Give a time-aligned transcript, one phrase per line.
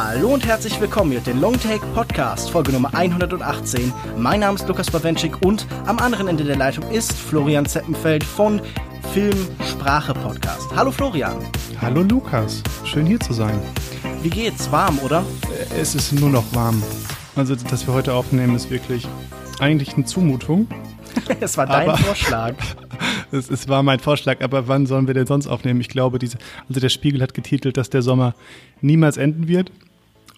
[0.00, 3.92] Hallo und herzlich willkommen hier den Longtake Podcast, Folge Nummer 118.
[4.16, 8.60] Mein Name ist Lukas Bawenschik und am anderen Ende der Leitung ist Florian Zeppenfeld von
[9.12, 10.68] Filmsprache Podcast.
[10.76, 11.38] Hallo Florian.
[11.80, 13.60] Hallo Lukas, schön hier zu sein.
[14.22, 14.70] Wie geht's?
[14.70, 15.24] Warm, oder?
[15.72, 16.80] Äh, es ist nur noch warm.
[17.34, 19.08] Also, dass wir heute aufnehmen, ist wirklich
[19.58, 20.68] eigentlich eine Zumutung.
[21.40, 22.54] es war dein Vorschlag.
[23.32, 25.80] es, es, war mein Vorschlag, aber wann sollen wir denn sonst aufnehmen?
[25.80, 26.38] Ich glaube, diese,
[26.68, 28.36] also der Spiegel hat getitelt, dass der Sommer
[28.80, 29.72] niemals enden wird.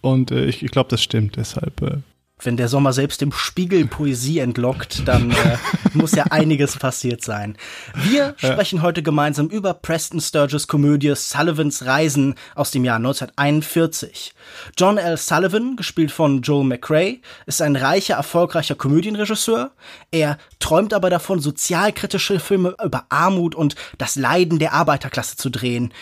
[0.00, 1.36] Und äh, ich, ich glaube, das stimmt.
[1.36, 1.98] Deshalb äh,
[2.44, 5.56] wenn der Sommer selbst dem Spiegel Poesie entlockt, dann äh,
[5.92, 7.56] muss ja einiges passiert sein.
[7.94, 8.82] Wir sprechen ja.
[8.82, 14.32] heute gemeinsam über Preston Sturges Komödie Sullivans Reisen aus dem Jahr 1941.
[14.76, 15.16] John L.
[15.16, 19.72] Sullivan, gespielt von Joel McRae, ist ein reicher, erfolgreicher Komödienregisseur.
[20.10, 25.92] Er träumt aber davon, sozialkritische Filme über Armut und das Leiden der Arbeiterklasse zu drehen.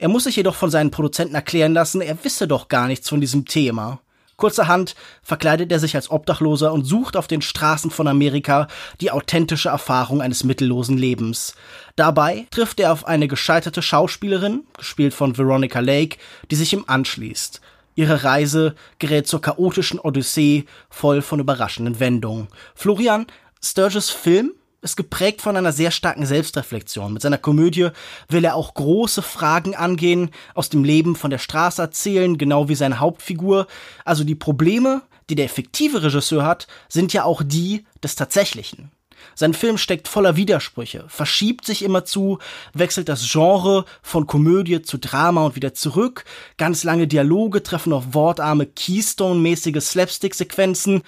[0.00, 3.20] Er muss sich jedoch von seinen Produzenten erklären lassen, er wisse doch gar nichts von
[3.20, 4.00] diesem Thema.
[4.36, 8.68] Kurzerhand verkleidet er sich als Obdachloser und sucht auf den Straßen von Amerika
[9.00, 11.56] die authentische Erfahrung eines mittellosen Lebens.
[11.96, 16.18] Dabei trifft er auf eine gescheiterte Schauspielerin, gespielt von Veronica Lake,
[16.52, 17.60] die sich ihm anschließt.
[17.96, 22.46] Ihre Reise gerät zur chaotischen Odyssee, voll von überraschenden Wendungen.
[22.76, 23.26] Florian,
[23.60, 27.12] Sturges Film ist geprägt von einer sehr starken Selbstreflexion.
[27.12, 27.88] Mit seiner Komödie
[28.28, 32.74] will er auch große Fragen angehen, aus dem Leben von der Straße erzählen, genau wie
[32.74, 33.66] seine Hauptfigur.
[34.04, 38.92] Also die Probleme, die der fiktive Regisseur hat, sind ja auch die des Tatsächlichen.
[39.34, 42.38] Sein Film steckt voller Widersprüche, verschiebt sich immer zu,
[42.72, 46.24] wechselt das Genre von Komödie zu Drama und wieder zurück,
[46.56, 51.02] ganz lange Dialoge treffen auf wortarme Keystone-mäßige Slapstick-Sequenzen.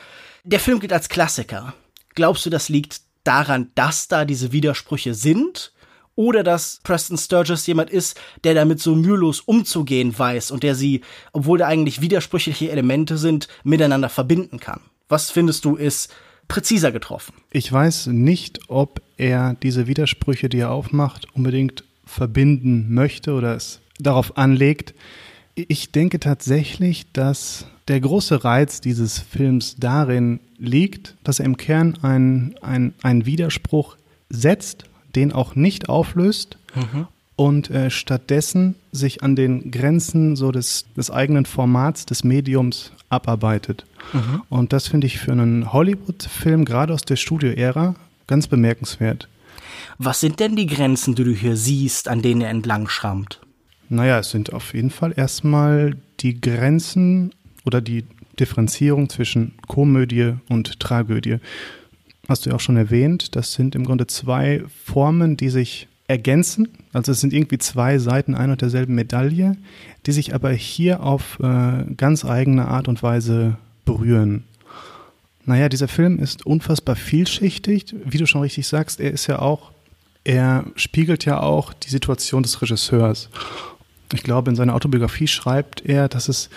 [0.45, 1.75] Der Film gilt als Klassiker.
[2.15, 5.73] Glaubst du, das liegt daran, dass da diese Widersprüche sind
[6.15, 11.01] oder dass Preston Sturges jemand ist, der damit so mühelos umzugehen weiß und der sie,
[11.33, 14.81] obwohl da eigentlich widersprüchliche Elemente sind, miteinander verbinden kann.
[15.09, 16.13] Was findest du ist
[16.47, 17.35] präziser getroffen?
[17.51, 23.81] Ich weiß nicht, ob er diese Widersprüche, die er aufmacht, unbedingt verbinden möchte oder es
[23.99, 24.95] darauf anlegt.
[25.55, 31.99] Ich denke tatsächlich, dass der große Reiz dieses Films darin liegt, dass er im Kern
[32.03, 33.97] einen, einen, Widerspruch
[34.29, 34.85] setzt,
[35.17, 37.09] den auch nicht auflöst mhm.
[37.35, 43.85] und äh, stattdessen sich an den Grenzen so des, des eigenen Formats, des Mediums abarbeitet.
[44.13, 44.43] Mhm.
[44.49, 47.97] Und das finde ich für einen Hollywood-Film, gerade aus der Studio-Ära,
[48.29, 49.29] ganz bemerkenswert.
[49.99, 53.41] Was sind denn die Grenzen, die du hier siehst, an denen er entlang schrammt?
[53.89, 57.33] Naja, es sind auf jeden Fall erstmal die Grenzen
[57.65, 58.05] oder die
[58.39, 61.39] Differenzierung zwischen Komödie und Tragödie.
[62.29, 66.69] Hast du ja auch schon erwähnt, das sind im Grunde zwei Formen, die sich ergänzen.
[66.93, 69.57] Also es sind irgendwie zwei Seiten einer und derselben Medaille,
[70.07, 74.45] die sich aber hier auf äh, ganz eigene Art und Weise berühren.
[75.45, 77.95] Naja, dieser Film ist unfassbar vielschichtig.
[78.05, 79.71] Wie du schon richtig sagst, er ist ja auch,
[80.25, 83.31] er spiegelt ja auch die Situation des Regisseurs.
[84.13, 86.51] Ich glaube, in seiner Autobiografie schreibt er, dass es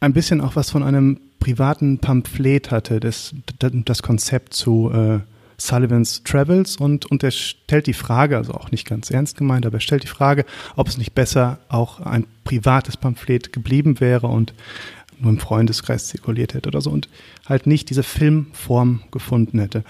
[0.00, 5.20] ein bisschen auch was von einem privaten Pamphlet hatte, das, das Konzept zu äh,
[5.58, 9.76] Sullivans Travels und, und er stellt die Frage, also auch nicht ganz ernst gemeint, aber
[9.76, 10.44] er stellt die Frage,
[10.76, 14.54] ob es nicht besser auch ein privates Pamphlet geblieben wäre und
[15.18, 17.08] nur im Freundeskreis zirkuliert hätte oder so und
[17.46, 19.84] halt nicht diese Filmform gefunden hätte.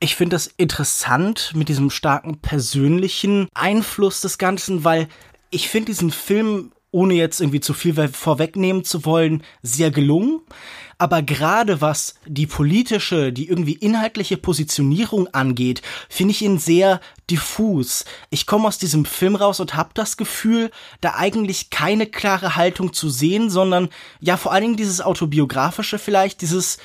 [0.00, 5.08] Ich finde das interessant mit diesem starken persönlichen Einfluss des Ganzen, weil
[5.50, 10.40] ich finde diesen Film ohne jetzt irgendwie zu viel vorwegnehmen zu wollen, sehr gelungen.
[10.98, 15.80] Aber gerade was die politische, die irgendwie inhaltliche Positionierung angeht,
[16.10, 17.00] finde ich ihn sehr
[17.30, 18.04] diffus.
[18.28, 22.92] Ich komme aus diesem Film raus und habe das Gefühl, da eigentlich keine klare Haltung
[22.92, 23.88] zu sehen, sondern
[24.20, 26.76] ja vor allen Dingen dieses autobiografische vielleicht, dieses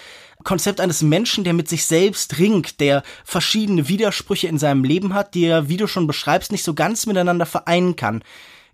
[0.43, 5.33] Konzept eines Menschen, der mit sich selbst ringt, der verschiedene Widersprüche in seinem Leben hat,
[5.33, 8.23] die er, wie du schon beschreibst, nicht so ganz miteinander vereinen kann.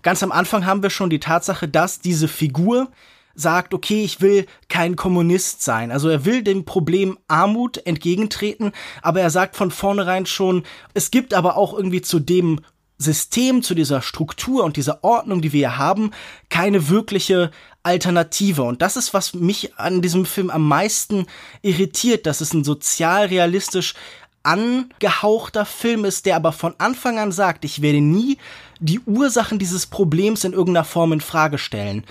[0.02, 2.90] Ganz am Anfang haben wir schon die Tatsache, dass diese Figur
[3.34, 5.92] sagt, okay, ich will kein Kommunist sein.
[5.92, 8.72] Also er will dem Problem Armut entgegentreten,
[9.02, 10.64] aber er sagt von vornherein schon,
[10.94, 12.60] es gibt aber auch irgendwie zu dem
[12.98, 16.12] System, zu dieser Struktur und dieser Ordnung, die wir hier haben,
[16.50, 17.52] keine wirkliche
[17.84, 18.64] Alternative.
[18.64, 21.26] Und das ist, was mich an diesem Film am meisten
[21.64, 23.96] irritiert, dass es ein sozialrealistisch
[24.44, 28.38] angehauchter Film ist, der aber von Anfang an sagt, ich werde nie
[28.82, 32.04] die Ursachen dieses Problems in irgendeiner Form in Frage stellen.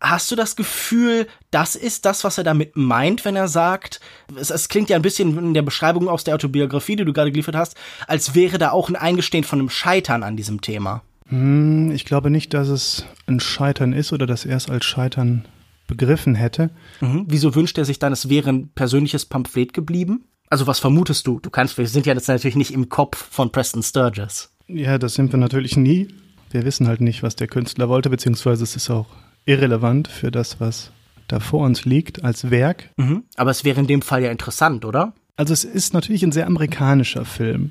[0.00, 4.00] Hast du das Gefühl, das ist das, was er damit meint, wenn er sagt,
[4.36, 7.32] es, es, klingt ja ein bisschen in der Beschreibung aus der Autobiografie, die du gerade
[7.32, 11.02] geliefert hast, als wäre da auch ein Eingestehen von einem Scheitern an diesem Thema?
[11.26, 15.48] Hm, ich glaube nicht, dass es ein Scheitern ist oder dass er es als Scheitern
[15.88, 16.70] begriffen hätte.
[17.00, 17.24] Mhm.
[17.26, 20.26] Wieso wünscht er sich dann, es wäre ein persönliches Pamphlet geblieben?
[20.48, 21.40] Also was vermutest du?
[21.40, 24.50] Du kannst, wir sind ja jetzt natürlich nicht im Kopf von Preston Sturges.
[24.68, 26.08] Ja, das sind wir natürlich nie.
[26.50, 29.06] Wir wissen halt nicht, was der Künstler wollte, beziehungsweise es ist auch
[29.44, 30.92] irrelevant für das, was
[31.26, 32.90] da vor uns liegt als Werk.
[32.96, 33.24] Mhm.
[33.36, 35.14] Aber es wäre in dem Fall ja interessant, oder?
[35.36, 37.70] Also es ist natürlich ein sehr amerikanischer Film.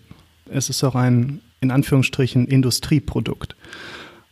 [0.49, 3.55] Es ist auch ein, in Anführungsstrichen, Industrieprodukt.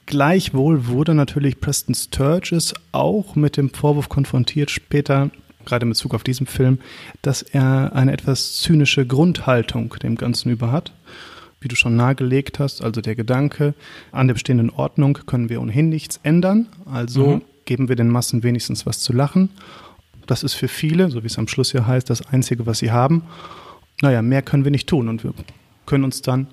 [0.05, 5.31] Gleichwohl wurde natürlich Preston Sturges auch mit dem Vorwurf konfrontiert später,
[5.65, 6.79] gerade in Bezug auf diesen Film,
[7.23, 10.93] dass er eine etwas zynische Grundhaltung dem Ganzen über hat.
[11.61, 13.73] Wie du schon nahegelegt hast, also der Gedanke,
[14.11, 17.41] an der bestehenden Ordnung können wir ohnehin nichts ändern, also mhm.
[17.65, 19.49] geben wir den Massen wenigstens was zu lachen.
[20.27, 22.91] Das ist für viele, so wie es am Schluss ja heißt, das Einzige, was sie
[22.91, 23.23] haben.
[24.01, 25.33] Naja, mehr können wir nicht tun und wir
[25.85, 26.47] können uns dann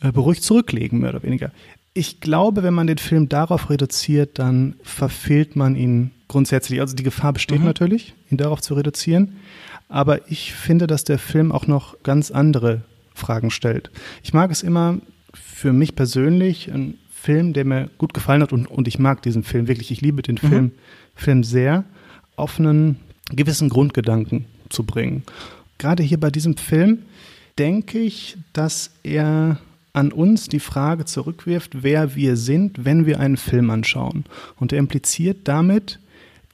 [0.00, 1.50] äh, beruhigt zurücklegen, mehr oder weniger.
[1.94, 6.80] Ich glaube, wenn man den Film darauf reduziert, dann verfehlt man ihn grundsätzlich.
[6.80, 7.66] Also die Gefahr besteht mhm.
[7.66, 9.36] natürlich, ihn darauf zu reduzieren.
[9.88, 12.82] Aber ich finde, dass der Film auch noch ganz andere
[13.18, 13.90] Fragen stellt.
[14.22, 14.98] Ich mag es immer
[15.34, 19.42] für mich persönlich, ein Film, der mir gut gefallen hat und, und ich mag diesen
[19.42, 19.90] Film wirklich.
[19.90, 20.48] Ich liebe den mhm.
[20.48, 20.72] Film,
[21.14, 21.84] Film sehr,
[22.36, 22.96] auf einen
[23.30, 25.24] gewissen Grundgedanken zu bringen.
[25.78, 27.00] Gerade hier bei diesem Film
[27.58, 29.58] denke ich, dass er
[29.92, 34.24] an uns die Frage zurückwirft, wer wir sind, wenn wir einen Film anschauen.
[34.56, 35.98] Und er impliziert damit,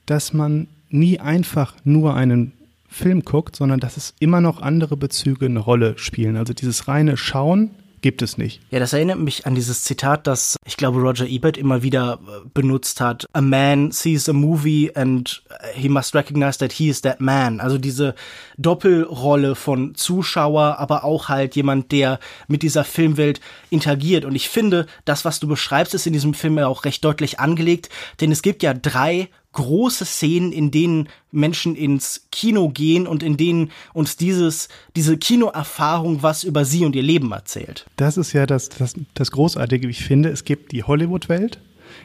[0.06, 2.52] dass man nie einfach nur einen
[2.94, 6.36] Film guckt, sondern dass es immer noch andere Bezüge eine Rolle spielen.
[6.36, 7.70] Also dieses reine Schauen
[8.04, 8.60] gibt es nicht.
[8.70, 12.46] Ja, das erinnert mich an dieses Zitat, das ich glaube Roger Ebert immer wieder äh,
[12.52, 13.24] benutzt hat.
[13.32, 15.42] A man sees a movie and
[15.72, 17.60] he must recognize that he is that man.
[17.60, 18.14] Also diese
[18.58, 23.40] Doppelrolle von Zuschauer, aber auch halt jemand, der mit dieser Filmwelt
[23.70, 24.26] interagiert.
[24.26, 27.40] Und ich finde, das, was du beschreibst, ist in diesem Film ja auch recht deutlich
[27.40, 27.88] angelegt,
[28.20, 33.36] denn es gibt ja drei große Szenen, in denen Menschen ins Kino gehen und in
[33.36, 37.86] denen uns dieses, diese Kinoerfahrung was über sie und ihr Leben erzählt.
[37.96, 40.28] Das ist ja das, das, das Großartige, wie ich finde.
[40.28, 41.58] Es gibt die Hollywood-Welt,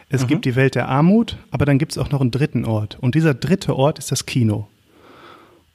[0.10, 0.28] es mhm.
[0.28, 2.98] gibt die Welt der Armut, aber dann gibt es auch noch einen dritten Ort.
[3.00, 4.68] Und dieser dritte Ort ist das Kino.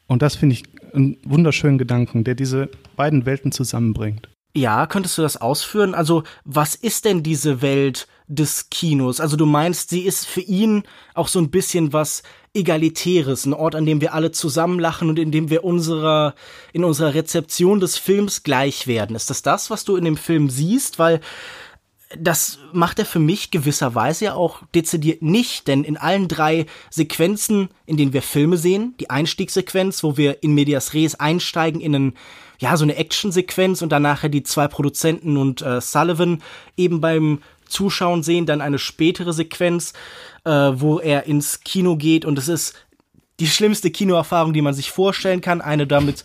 [0.07, 4.29] Und das finde ich einen wunderschönen Gedanken, der diese beiden Welten zusammenbringt.
[4.57, 5.95] Ja, könntest du das ausführen?
[5.95, 9.21] Also, was ist denn diese Welt des Kinos?
[9.21, 10.85] Also, du meinst, sie ist für ihn
[11.15, 12.23] auch so ein bisschen was
[12.55, 16.35] Egalitäres, ein Ort, an dem wir alle zusammen lachen und in dem wir unserer,
[16.73, 19.17] in unserer Rezeption des Films gleich werden.
[19.17, 21.01] Ist das das, was du in dem Film siehst?
[21.01, 21.21] Weil
[22.17, 27.69] das macht er für mich gewisserweise ja auch dezidiert nicht, denn in allen drei Sequenzen,
[27.87, 32.15] in denen wir Filme sehen, die Einstiegssequenz, wo wir in Medias Res einsteigen in einen
[32.61, 36.41] ja, so eine Actionsequenz und dann nachher die zwei Produzenten und äh, Sullivan
[36.77, 39.93] eben beim Zuschauen sehen, dann eine spätere Sequenz,
[40.45, 42.75] äh, wo er ins Kino geht und es ist
[43.41, 45.61] die schlimmste Kinoerfahrung, die man sich vorstellen kann.
[45.61, 46.23] Eine damit,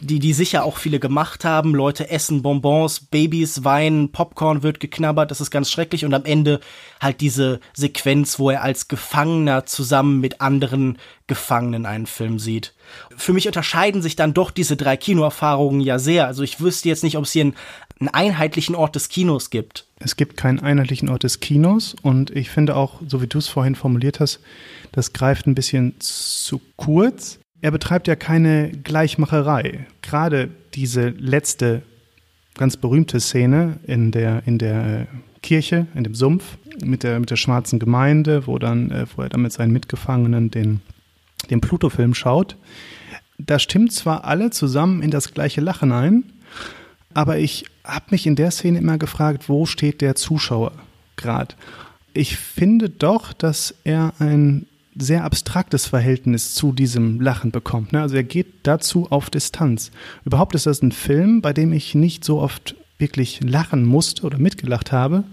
[0.00, 1.74] die, die sicher auch viele gemacht haben.
[1.74, 6.04] Leute essen Bonbons, Babys weinen, Popcorn wird geknabbert, das ist ganz schrecklich.
[6.04, 6.60] Und am Ende
[7.00, 12.74] halt diese Sequenz, wo er als Gefangener zusammen mit anderen Gefangenen einen Film sieht.
[13.16, 16.26] Für mich unterscheiden sich dann doch diese drei Kinoerfahrungen ja sehr.
[16.26, 17.56] Also ich wüsste jetzt nicht, ob es hier einen,
[18.00, 19.86] einen einheitlichen Ort des Kinos gibt.
[19.98, 23.48] Es gibt keinen einheitlichen Ort des Kinos und ich finde auch, so wie du es
[23.48, 24.40] vorhin formuliert hast,
[24.92, 27.38] das greift ein bisschen zu kurz.
[27.60, 29.86] Er betreibt ja keine Gleichmacherei.
[30.02, 31.82] Gerade diese letzte
[32.54, 35.06] ganz berühmte Szene in der, in der
[35.42, 39.28] Kirche, in dem Sumpf mit der, mit der schwarzen Gemeinde, wo, dann, äh, wo er
[39.28, 40.80] dann mit seinen Mitgefangenen den,
[41.50, 42.56] den Pluto-Film schaut.
[43.38, 46.24] Da stimmt zwar alle zusammen in das gleiche Lachen ein,
[47.12, 50.72] aber ich habe mich in der Szene immer gefragt, wo steht der Zuschauer
[51.16, 51.54] gerade?
[52.14, 57.92] Ich finde doch, dass er ein sehr abstraktes Verhältnis zu diesem Lachen bekommt.
[57.92, 58.00] Ne?
[58.00, 59.90] Also er geht dazu auf Distanz.
[60.24, 64.38] Überhaupt ist das ein Film, bei dem ich nicht so oft wirklich lachen musste oder
[64.38, 65.24] mitgelacht habe.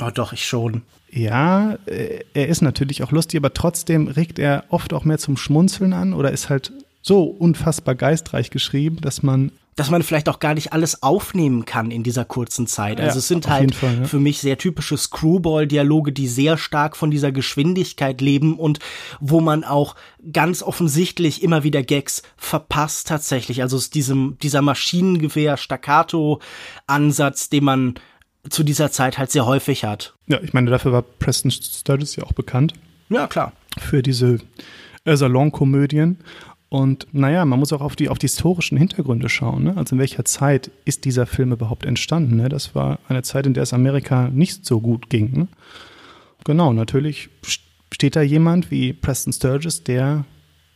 [0.00, 0.82] Oh, doch, ich schon.
[1.10, 5.36] Ja, äh, er ist natürlich auch lustig, aber trotzdem regt er oft auch mehr zum
[5.36, 6.72] Schmunzeln an oder ist halt
[7.02, 11.90] so unfassbar geistreich geschrieben, dass man dass man vielleicht auch gar nicht alles aufnehmen kann
[11.90, 13.00] in dieser kurzen Zeit.
[13.00, 14.06] Also ja, es sind halt Fall, ja.
[14.06, 18.78] für mich sehr typische Screwball-Dialoge, die sehr stark von dieser Geschwindigkeit leben und
[19.20, 19.96] wo man auch
[20.32, 23.62] ganz offensichtlich immer wieder Gags verpasst tatsächlich.
[23.62, 27.94] Also es diesem, dieser Maschinengewehr-Staccato-Ansatz, den man
[28.48, 30.14] zu dieser Zeit halt sehr häufig hat.
[30.26, 32.74] Ja, ich meine, dafür war Preston Sturges ja auch bekannt.
[33.08, 33.52] Ja, klar.
[33.78, 34.38] Für diese
[35.04, 36.18] äh, Salonkomödien.
[36.74, 39.62] Und naja, man muss auch auf die, auf die historischen Hintergründe schauen.
[39.62, 39.76] Ne?
[39.76, 42.34] Also in welcher Zeit ist dieser Film überhaupt entstanden?
[42.34, 42.48] Ne?
[42.48, 45.30] Das war eine Zeit, in der es Amerika nicht so gut ging.
[45.38, 45.48] Ne?
[46.42, 47.28] Genau, natürlich
[47.92, 50.24] steht da jemand wie Preston Sturges, der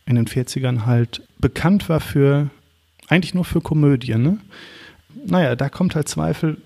[0.05, 2.49] in den 40ern halt bekannt war für,
[3.09, 4.23] eigentlich nur für Komödien.
[4.23, 4.37] Ne?
[5.25, 6.59] Naja, da kommt halt Zweifel,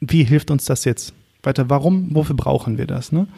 [0.00, 1.68] wie hilft uns das jetzt weiter?
[1.68, 3.12] Warum, wofür brauchen wir das?
[3.12, 3.28] Ne?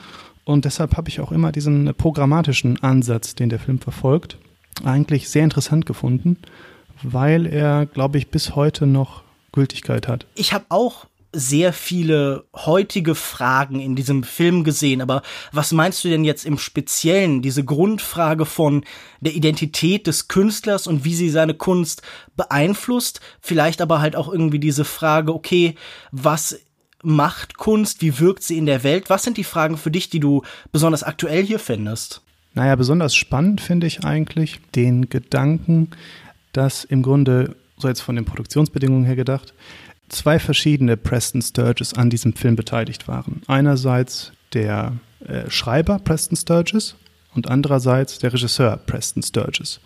[0.45, 4.39] Und deshalb habe ich auch immer diesen programmatischen Ansatz, den der Film verfolgt,
[4.85, 6.39] eigentlich sehr interessant gefunden,
[7.03, 9.23] weil er, glaube ich, bis heute noch
[9.53, 10.27] Gültigkeit hat.
[10.35, 15.23] Ich habe auch sehr viele heutige Fragen in diesem Film gesehen, aber
[15.53, 18.85] was meinst du denn jetzt im Speziellen, diese Grundfrage von
[19.21, 22.03] der Identität des Künstlers und wie sie seine Kunst
[22.37, 25.77] beeinflusst, vielleicht aber halt auch irgendwie diese Frage, okay,
[26.11, 26.59] was
[27.03, 29.09] macht Kunst, wie wirkt sie in der Welt?
[29.09, 32.23] Was sind die Fragen für dich, die du besonders aktuell hier findest?
[32.55, 35.91] Naja, besonders spannend finde ich eigentlich den Gedanken,
[36.53, 39.55] dass im Grunde, so jetzt von den Produktionsbedingungen her gedacht,
[40.09, 43.43] zwei verschiedene Preston Sturges an diesem Film beteiligt waren.
[43.47, 44.95] Einerseits der
[45.27, 46.97] äh, Schreiber Preston Sturges
[47.35, 49.81] und andererseits der Regisseur Preston Sturges.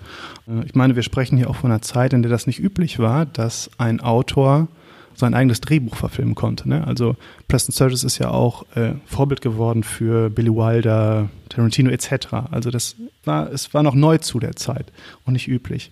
[0.49, 2.99] Äh, ich meine, wir sprechen hier auch von einer Zeit, in der das nicht üblich
[2.99, 4.69] war, dass ein Autor
[5.15, 6.69] sein eigenes Drehbuch verfilmen konnte.
[6.69, 6.87] Ne?
[6.87, 7.17] Also
[7.49, 12.29] Preston Sturges ist ja auch äh, Vorbild geworden für Billy Wilder, Tarantino etc.
[12.51, 14.93] Also das war, es war noch neu zu der Zeit
[15.25, 15.91] und nicht üblich.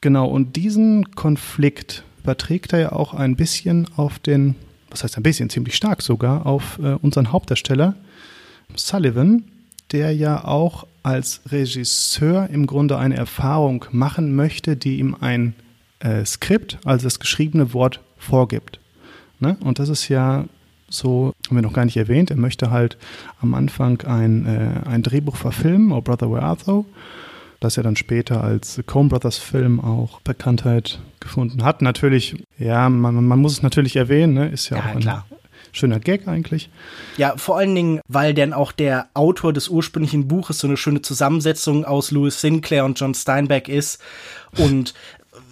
[0.00, 4.56] Genau, und diesen Konflikt überträgt er ja auch ein bisschen auf den,
[4.90, 7.94] was heißt ein bisschen, ziemlich stark sogar, auf äh, unseren Hauptdarsteller
[8.74, 9.44] Sullivan,
[9.92, 15.54] der ja auch als Regisseur im Grunde eine Erfahrung machen möchte, die ihm ein
[16.00, 18.78] äh, Skript, also das geschriebene Wort, vorgibt.
[19.40, 19.56] Ne?
[19.64, 20.44] Und das ist ja
[20.88, 22.98] so, haben wir noch gar nicht erwähnt, er möchte halt
[23.40, 26.84] am Anfang ein, äh, ein Drehbuch verfilmen, Oh Brother Where Art Thou,
[27.60, 31.80] das er dann später als Coen Brothers Film auch Bekanntheit gefunden hat.
[31.80, 34.48] Natürlich, ja, man, man muss es natürlich erwähnen, ne?
[34.48, 35.26] ist ja, ja auch ein klar.
[35.70, 36.70] schöner Gag eigentlich.
[37.16, 41.02] Ja, vor allen Dingen, weil dann auch der Autor des ursprünglichen Buches so eine schöne
[41.02, 44.02] Zusammensetzung aus Louis Sinclair und John Steinbeck ist
[44.56, 44.94] und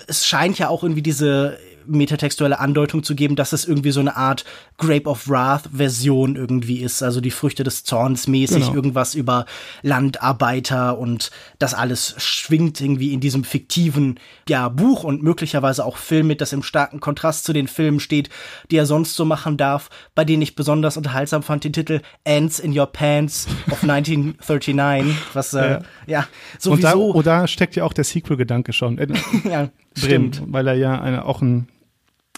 [0.08, 4.16] es scheint ja auch irgendwie diese metatextuelle Andeutung zu geben, dass es irgendwie so eine
[4.16, 4.44] Art
[4.76, 8.74] Grape of Wrath Version irgendwie ist, also die Früchte des Zorns mäßig, genau.
[8.74, 9.46] irgendwas über
[9.82, 16.28] Landarbeiter und das alles schwingt irgendwie in diesem fiktiven, ja, Buch und möglicherweise auch Film
[16.28, 18.28] mit, das im starken Kontrast zu den Filmen steht,
[18.70, 22.58] die er sonst so machen darf, bei denen ich besonders unterhaltsam fand den Titel Ants
[22.58, 26.28] in Your Pants of 1939, was, äh, ja, ja
[26.58, 26.72] sowieso.
[26.72, 28.98] Und da, oder steckt ja auch der Sequel-Gedanke schon.
[29.44, 30.42] ja, drin, stimmt.
[30.46, 31.68] weil er ja eine, auch ein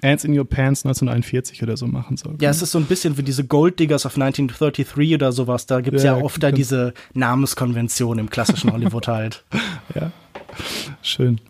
[0.03, 2.37] Ants in Your Pants 1941 oder so machen soll.
[2.41, 5.67] Ja, es ist so ein bisschen wie diese Gold Diggers of 1933 oder sowas.
[5.67, 9.45] Da gibt es ja, ja, oft da diese Namenskonvention im klassischen Hollywood halt.
[9.93, 10.13] Ja,
[11.03, 11.41] schön.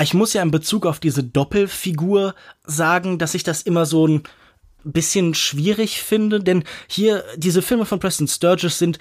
[0.00, 2.34] Ich muss ja in Bezug auf diese Doppelfigur
[2.64, 4.24] sagen, dass ich das immer so ein
[4.82, 8.98] bisschen schwierig finde, denn hier diese Filme von Preston Sturges sind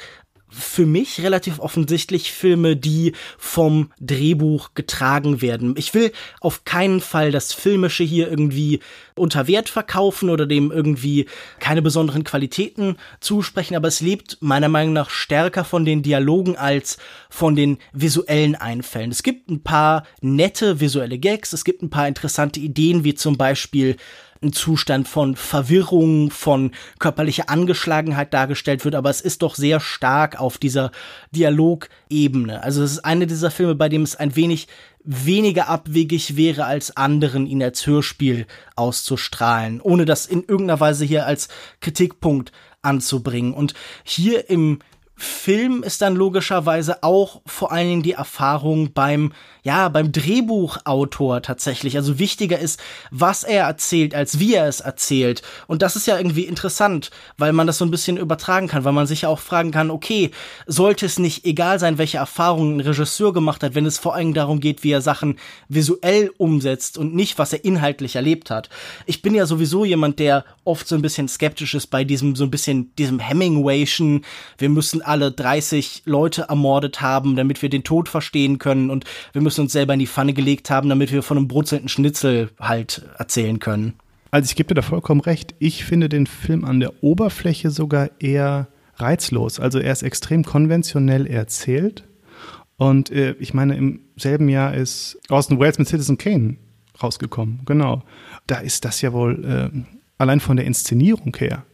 [0.58, 5.76] für mich relativ offensichtlich Filme, die vom Drehbuch getragen werden.
[5.78, 8.80] Ich will auf keinen Fall das Filmische hier irgendwie
[9.16, 11.26] unter Wert verkaufen oder dem irgendwie
[11.60, 16.98] keine besonderen Qualitäten zusprechen, aber es lebt meiner Meinung nach stärker von den Dialogen als
[17.30, 19.12] von den visuellen Einfällen.
[19.12, 23.38] Es gibt ein paar nette visuelle Gags, es gibt ein paar interessante Ideen, wie zum
[23.38, 23.98] Beispiel
[24.46, 30.40] ein Zustand von Verwirrung, von körperlicher Angeschlagenheit dargestellt wird, aber es ist doch sehr stark
[30.40, 30.92] auf dieser
[31.32, 32.64] Dialogebene.
[32.64, 34.68] Also es ist eine dieser Filme, bei dem es ein wenig
[35.04, 41.26] weniger abwegig wäre als anderen, ihn als Hörspiel auszustrahlen, ohne das in irgendeiner Weise hier
[41.26, 41.48] als
[41.80, 43.54] Kritikpunkt anzubringen.
[43.54, 43.74] Und
[44.04, 44.80] hier im
[45.18, 49.32] Film ist dann logischerweise auch vor allen Dingen die Erfahrung beim,
[49.64, 51.96] ja, beim Drehbuchautor tatsächlich.
[51.96, 52.82] Also wichtiger ist,
[53.12, 55.42] was er erzählt, als wie er es erzählt.
[55.68, 58.92] Und das ist ja irgendwie interessant, weil man das so ein bisschen übertragen kann, weil
[58.92, 60.32] man sich ja auch fragen kann, okay,
[60.68, 64.34] sollte es nicht egal sein, welche Erfahrungen ein Regisseur gemacht hat, wenn es vor allem
[64.34, 68.70] darum geht, wie er Sachen visuell umsetzt und nicht, was er inhaltlich erlebt hat.
[69.06, 72.44] Ich bin ja sowieso jemand, der oft so ein bisschen skeptisch ist bei diesem, so
[72.44, 74.26] ein bisschen, diesem Hemingwayschen,
[74.58, 79.42] wir müssen alle 30 Leute ermordet haben, damit wir den Tod verstehen können und wir
[79.42, 83.04] müssen uns selber in die Pfanne gelegt haben, damit wir von einem brutzelnden Schnitzel halt
[83.18, 83.94] erzählen können.
[84.32, 85.56] Also ich gebe dir da vollkommen recht.
[85.60, 89.60] Ich finde den Film an der Oberfläche sogar eher reizlos.
[89.60, 92.04] Also er ist extrem konventionell erzählt.
[92.78, 96.58] Und äh, ich meine, im selben Jahr ist Austin Welles mit Citizen Kane
[97.02, 97.62] rausgekommen.
[97.66, 98.04] Genau.
[98.48, 99.70] Da ist das ja wohl äh,
[100.18, 101.66] allein von der Inszenierung her,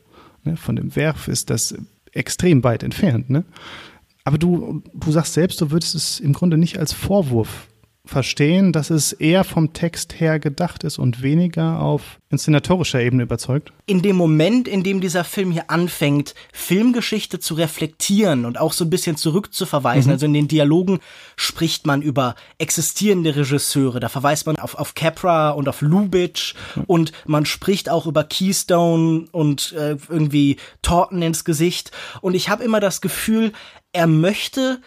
[0.43, 1.75] ne, von dem Werf ist das
[2.13, 3.29] extrem weit entfernt.
[3.29, 3.45] Ne?
[4.23, 7.67] Aber du, du sagst selbst, du würdest es im Grunde nicht als Vorwurf
[8.03, 13.73] verstehen, dass es eher vom Text her gedacht ist und weniger auf inszenatorischer Ebene überzeugt?
[13.85, 18.85] In dem Moment, in dem dieser Film hier anfängt, Filmgeschichte zu reflektieren und auch so
[18.85, 20.13] ein bisschen zurückzuverweisen, mhm.
[20.13, 20.99] also in den Dialogen
[21.35, 26.83] spricht man über existierende Regisseure, da verweist man auf, auf Capra und auf Lubitsch mhm.
[26.87, 31.91] und man spricht auch über Keystone und äh, irgendwie Torten ins Gesicht
[32.21, 33.51] und ich habe immer das Gefühl,
[33.93, 34.81] er möchte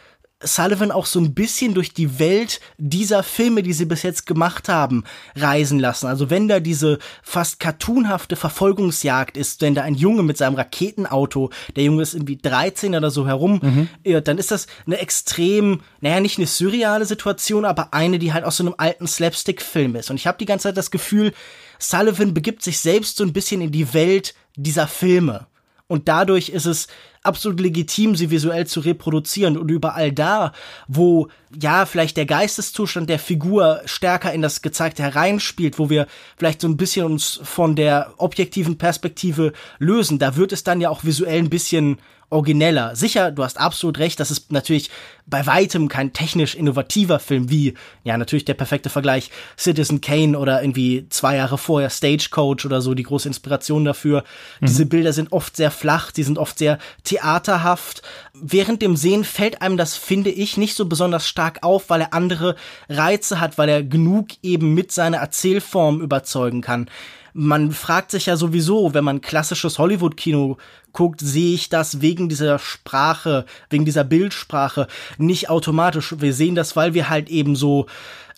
[0.46, 4.68] Sullivan auch so ein bisschen durch die Welt dieser Filme, die sie bis jetzt gemacht
[4.68, 5.04] haben,
[5.36, 6.06] reisen lassen.
[6.06, 11.50] Also wenn da diese fast cartoonhafte Verfolgungsjagd ist, wenn da ein Junge mit seinem Raketenauto,
[11.76, 13.88] der Junge ist irgendwie 13 oder so herum, mhm.
[14.02, 18.44] irrt, dann ist das eine extrem, naja, nicht eine surreale Situation, aber eine, die halt
[18.44, 20.10] aus so einem alten Slapstick-Film ist.
[20.10, 21.32] Und ich habe die ganze Zeit das Gefühl,
[21.78, 25.46] Sullivan begibt sich selbst so ein bisschen in die Welt dieser Filme.
[25.86, 26.88] Und dadurch ist es
[27.22, 29.58] absolut legitim, sie visuell zu reproduzieren.
[29.58, 30.52] Und überall da,
[30.88, 31.28] wo
[31.60, 36.68] ja vielleicht der Geisteszustand der Figur stärker in das Gezeigte hereinspielt, wo wir vielleicht so
[36.68, 41.38] ein bisschen uns von der objektiven Perspektive lösen, da wird es dann ja auch visuell
[41.38, 41.98] ein bisschen
[42.34, 42.96] origineller.
[42.96, 44.90] Sicher, du hast absolut recht, das ist natürlich
[45.26, 50.60] bei weitem kein technisch innovativer Film wie, ja, natürlich der perfekte Vergleich Citizen Kane oder
[50.60, 54.24] irgendwie zwei Jahre vorher Stagecoach oder so, die große Inspiration dafür.
[54.60, 54.66] Mhm.
[54.66, 58.02] Diese Bilder sind oft sehr flach, die sind oft sehr theaterhaft.
[58.34, 62.12] Während dem Sehen fällt einem das, finde ich, nicht so besonders stark auf, weil er
[62.12, 62.56] andere
[62.88, 66.90] Reize hat, weil er genug eben mit seiner Erzählform überzeugen kann
[67.34, 70.56] man fragt sich ja sowieso, wenn man klassisches Hollywood-Kino
[70.94, 76.14] guckt, sehe ich das wegen dieser Sprache, wegen dieser Bildsprache nicht automatisch.
[76.18, 77.86] Wir sehen das, weil wir halt eben so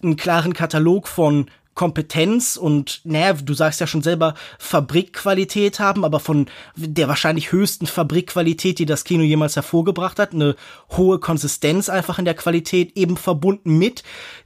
[0.03, 1.47] einen klaren Katalog von
[1.77, 7.87] Kompetenz und, naja, du sagst ja schon selber, Fabrikqualität haben, aber von der wahrscheinlich höchsten
[7.87, 10.57] Fabrikqualität, die das Kino jemals hervorgebracht hat, eine
[10.97, 14.03] hohe Konsistenz einfach in der Qualität, eben verbunden mit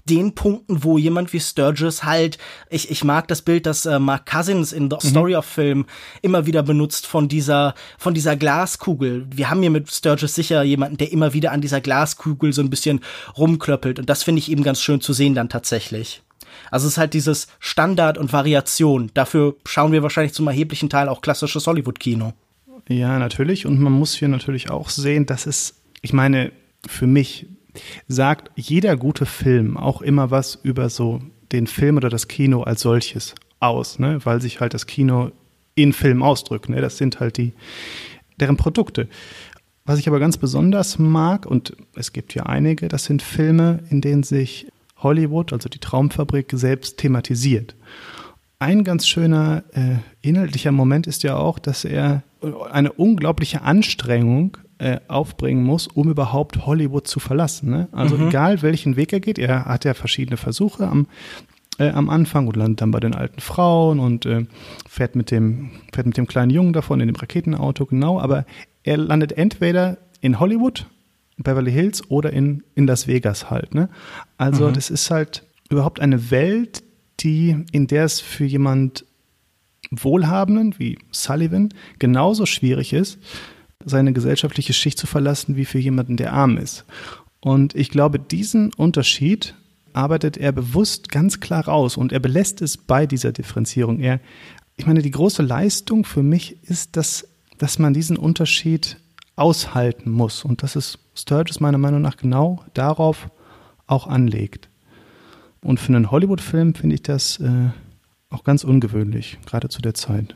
[0.07, 2.37] den Punkten, wo jemand wie Sturgis halt,
[2.69, 5.11] ich, ich mag das Bild, das äh, Mark Cousins in The mhm.
[5.11, 5.87] Story of Film
[6.23, 9.29] immer wieder benutzt von dieser, von dieser Glaskugel.
[9.31, 12.71] Wir haben hier mit Sturgis sicher jemanden, der immer wieder an dieser Glaskugel so ein
[12.71, 13.01] bisschen
[13.39, 16.23] rumklöppelt und das finde ich eben ganz schön zu sehen dann tatsächlich.
[16.71, 19.11] Also es ist halt dieses Standard und Variation.
[19.15, 22.33] Dafür schauen wir wahrscheinlich zum erheblichen Teil auch klassisches Hollywood-Kino.
[22.89, 23.67] Ja, natürlich.
[23.67, 26.53] Und man muss hier natürlich auch sehen, dass es, ich meine,
[26.87, 27.47] für mich
[28.09, 31.21] sagt jeder gute Film auch immer was über so
[31.53, 34.19] den Film oder das Kino als solches aus, ne?
[34.25, 35.31] weil sich halt das Kino
[35.75, 36.69] in Film ausdrückt.
[36.69, 36.81] Ne?
[36.81, 37.53] Das sind halt die,
[38.39, 39.09] deren Produkte.
[39.85, 44.01] Was ich aber ganz besonders mag, und es gibt ja einige, das sind Filme, in
[44.01, 44.69] denen sich
[45.03, 47.75] Hollywood, also die Traumfabrik, selbst thematisiert.
[48.59, 52.23] Ein ganz schöner äh, inhaltlicher Moment ist ja auch, dass er
[52.71, 57.71] eine unglaubliche Anstrengung äh, aufbringen muss, um überhaupt Hollywood zu verlassen.
[57.71, 57.89] Ne?
[57.93, 58.29] Also mhm.
[58.29, 61.07] egal welchen Weg er geht, er hat ja verschiedene Versuche am,
[61.79, 64.47] äh, am Anfang und landet dann bei den alten Frauen und äh,
[64.89, 68.45] fährt, mit dem, fährt mit dem kleinen Jungen davon in dem Raketenauto, genau, aber
[68.83, 70.87] er landet entweder in Hollywood
[71.43, 73.75] Beverly Hills oder in, in Las Vegas halt.
[73.75, 73.89] Ne?
[74.39, 74.75] Also mhm.
[74.75, 76.83] das ist halt überhaupt eine Welt,
[77.21, 79.05] die, in der es für jemand
[79.91, 83.19] Wohlhabenden wie Sullivan genauso schwierig ist,
[83.85, 86.85] seine gesellschaftliche Schicht zu verlassen, wie für jemanden, der arm ist.
[87.41, 89.55] Und ich glaube, diesen Unterschied
[89.93, 93.99] arbeitet er bewusst ganz klar raus und er belässt es bei dieser Differenzierung.
[93.99, 94.21] Er,
[94.77, 97.27] ich meine, die große Leistung für mich ist, dass,
[97.59, 98.99] dass man diesen Unterschied
[99.37, 100.45] aushalten muss.
[100.45, 103.29] Und das ist Sturges meiner Meinung nach genau darauf
[103.87, 104.69] auch anlegt.
[105.63, 107.71] Und für einen Hollywood-Film finde ich das äh,
[108.31, 110.35] auch ganz ungewöhnlich, gerade zu der Zeit.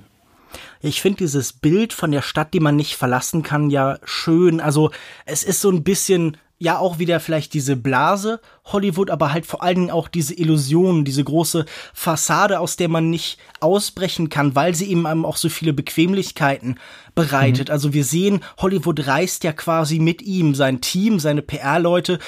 [0.80, 4.60] Ich finde dieses Bild von der Stadt, die man nicht verlassen kann, ja schön.
[4.60, 4.90] Also
[5.24, 9.62] es ist so ein bisschen ja auch wieder vielleicht diese Blase Hollywood, aber halt vor
[9.62, 14.74] allen Dingen auch diese Illusion, diese große Fassade, aus der man nicht ausbrechen kann, weil
[14.74, 16.79] sie eben einem auch so viele Bequemlichkeiten
[17.14, 17.68] bereitet.
[17.68, 17.72] Mhm.
[17.72, 22.18] Also wir sehen, Hollywood reist ja quasi mit ihm, sein Team, seine PR-Leute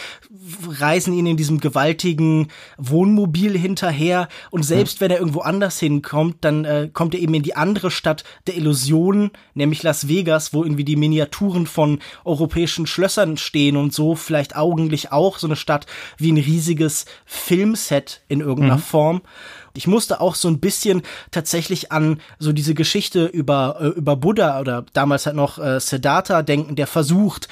[0.68, 5.04] reisen ihn in diesem gewaltigen Wohnmobil hinterher und selbst mhm.
[5.04, 8.56] wenn er irgendwo anders hinkommt, dann äh, kommt er eben in die andere Stadt der
[8.56, 14.56] Illusionen, nämlich Las Vegas, wo irgendwie die Miniaturen von europäischen Schlössern stehen und so vielleicht
[14.56, 15.86] augenlich auch so eine Stadt
[16.18, 18.82] wie ein riesiges Filmset in irgendeiner mhm.
[18.82, 19.22] Form.
[19.74, 24.60] Ich musste auch so ein bisschen tatsächlich an so diese Geschichte über, äh, über Buddha
[24.60, 27.48] oder damals halt noch äh, Siddhartha denken, der versucht,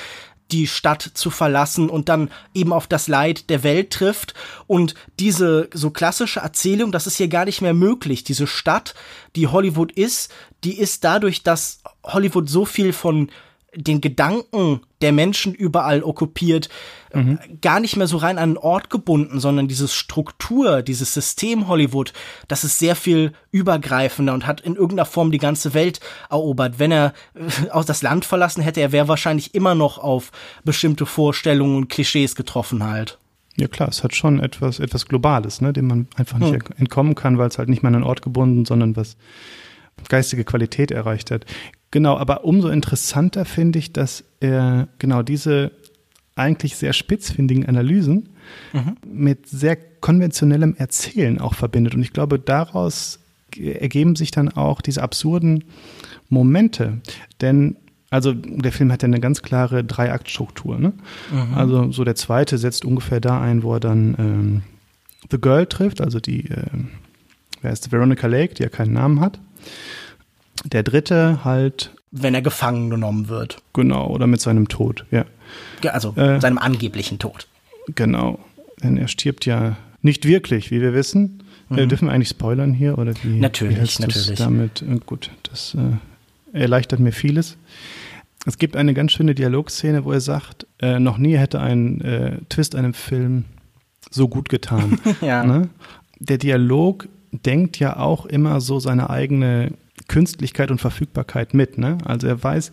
[0.52, 4.34] die Stadt zu verlassen und dann eben auf das Leid der Welt trifft.
[4.66, 8.24] Und diese so klassische Erzählung, das ist hier gar nicht mehr möglich.
[8.24, 8.94] Diese Stadt,
[9.37, 10.32] die Hollywood ist,
[10.62, 13.30] die ist dadurch, dass Hollywood so viel von
[13.76, 16.68] den Gedanken der Menschen überall okkupiert,
[17.12, 17.38] mhm.
[17.60, 22.12] gar nicht mehr so rein an einen Ort gebunden, sondern diese Struktur, dieses System Hollywood,
[22.48, 26.78] das ist sehr viel übergreifender und hat in irgendeiner Form die ganze Welt erobert.
[26.78, 30.32] Wenn er äh, aus das Land verlassen hätte, er wäre wahrscheinlich immer noch auf
[30.64, 33.18] bestimmte Vorstellungen und Klischees getroffen halt.
[33.56, 36.62] Ja klar, es hat schon etwas, etwas Globales, ne, dem man einfach nicht hm.
[36.76, 39.16] entkommen kann, weil es halt nicht mehr an einen Ort gebunden, sondern was
[40.09, 41.44] geistige Qualität erreicht hat.
[41.90, 45.70] Genau, aber umso interessanter finde ich, dass er genau diese
[46.37, 48.30] eigentlich sehr spitzfindigen Analysen
[48.72, 48.96] mhm.
[49.07, 51.94] mit sehr konventionellem Erzählen auch verbindet.
[51.94, 53.20] Und ich glaube, daraus
[53.57, 55.64] ergeben sich dann auch diese absurden
[56.28, 57.00] Momente.
[57.40, 57.76] Denn
[58.11, 60.78] also der Film hat ja eine ganz klare Dreiaktstruktur.
[60.78, 60.92] Ne?
[61.33, 61.54] Mhm.
[61.54, 64.62] Also so der zweite setzt ungefähr da ein, wo er dann ähm,
[65.30, 66.64] The Girl trifft, also die, äh,
[67.62, 69.40] wer ist Veronica Lake, die ja keinen Namen hat.
[70.64, 71.90] Der dritte halt.
[72.11, 73.59] Wenn er gefangen genommen wird.
[73.72, 75.24] Genau, oder mit seinem Tod, ja.
[75.90, 77.48] Also äh, seinem angeblichen Tod.
[77.94, 78.38] Genau.
[78.83, 81.42] Denn er stirbt ja nicht wirklich, wie wir wissen.
[81.70, 81.79] Äh, mhm.
[81.79, 82.98] Äh, dürfen wir eigentlich spoilern hier?
[82.98, 84.38] Oder wie, natürlich, wie natürlich.
[84.38, 87.57] Damit, äh, gut, das äh, erleichtert mir vieles.
[88.46, 92.38] Es gibt eine ganz schöne Dialogszene, wo er sagt, äh, noch nie hätte ein äh,
[92.48, 93.44] Twist einem Film
[94.11, 95.00] so gut getan.
[95.20, 95.44] ja.
[95.44, 95.68] Ne?
[96.18, 97.09] Der Dialog
[97.42, 99.73] denkt ja auch immer so seine eigene
[100.09, 101.79] Künstlichkeit und Verfügbarkeit mit.
[101.79, 101.99] Ne?
[102.05, 102.73] Also er weiß,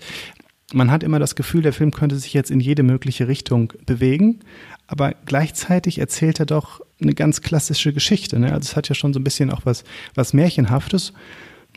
[0.73, 4.39] man hat immer das Gefühl, der Film könnte sich jetzt in jede mögliche Richtung bewegen,
[4.87, 8.39] aber gleichzeitig erzählt er doch eine ganz klassische Geschichte.
[8.39, 8.51] Ne?
[8.51, 9.83] Also es hat ja schon so ein bisschen auch was,
[10.15, 11.13] was Märchenhaftes.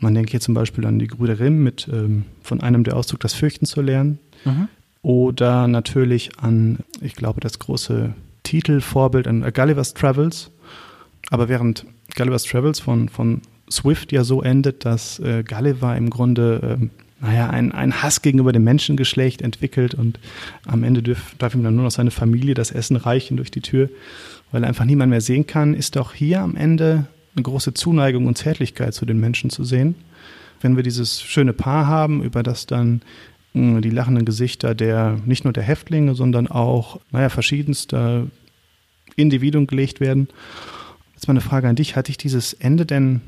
[0.01, 3.19] Man denkt hier zum Beispiel an die Brüder Grimm mit ähm, von einem der Auszug
[3.21, 4.19] das Fürchten zu lernen.
[4.43, 4.67] Mhm.
[5.01, 10.51] Oder natürlich an, ich glaube, das große Titelvorbild an Gulliver's Travels.
[11.29, 11.85] Aber während
[12.15, 16.87] Gulliver's Travels von, von Swift ja so endet, dass äh, Gulliver im Grunde, äh,
[17.21, 20.19] naja, ein, Hass gegenüber dem Menschengeschlecht entwickelt und
[20.67, 23.61] am Ende dürf, darf ihm dann nur noch seine Familie das Essen reichen durch die
[23.61, 23.89] Tür,
[24.51, 28.27] weil er einfach niemand mehr sehen kann, ist doch hier am Ende eine große Zuneigung
[28.27, 29.95] und Zärtlichkeit zu den Menschen zu sehen.
[30.61, 33.01] Wenn wir dieses schöne Paar haben, über das dann
[33.53, 38.27] mh, die lachenden Gesichter der, nicht nur der Häftlinge, sondern auch, naja, verschiedenster
[39.15, 40.27] Individuen gelegt werden.
[41.25, 41.95] Jetzt mal eine Frage an dich.
[41.95, 43.19] Hat dich dieses Ende denn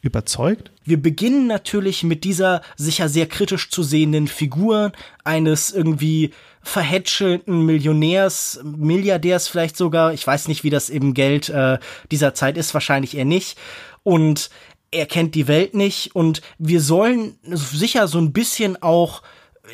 [0.00, 0.70] überzeugt?
[0.86, 8.60] Wir beginnen natürlich mit dieser sicher sehr kritisch zu sehenden Figur eines irgendwie verhätschelten Millionärs,
[8.64, 10.14] Milliardärs vielleicht sogar.
[10.14, 11.78] Ich weiß nicht, wie das eben Geld äh,
[12.10, 13.58] dieser Zeit ist, wahrscheinlich eher nicht.
[14.02, 14.48] Und
[14.90, 19.20] er kennt die Welt nicht und wir sollen sicher so ein bisschen auch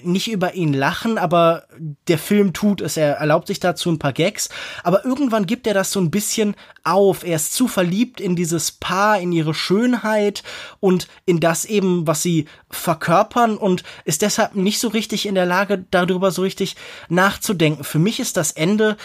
[0.02, 1.64] nicht über ihn lachen, aber
[2.08, 2.96] der Film tut es.
[2.96, 4.48] Er erlaubt sich dazu ein paar Gags,
[4.82, 7.24] aber irgendwann gibt er das so ein bisschen auf.
[7.24, 10.42] Er ist zu verliebt in dieses Paar, in ihre Schönheit
[10.80, 15.46] und in das eben, was sie verkörpern und ist deshalb nicht so richtig in der
[15.46, 16.76] Lage, darüber so richtig
[17.08, 17.84] nachzudenken.
[17.84, 18.96] Für mich ist das Ende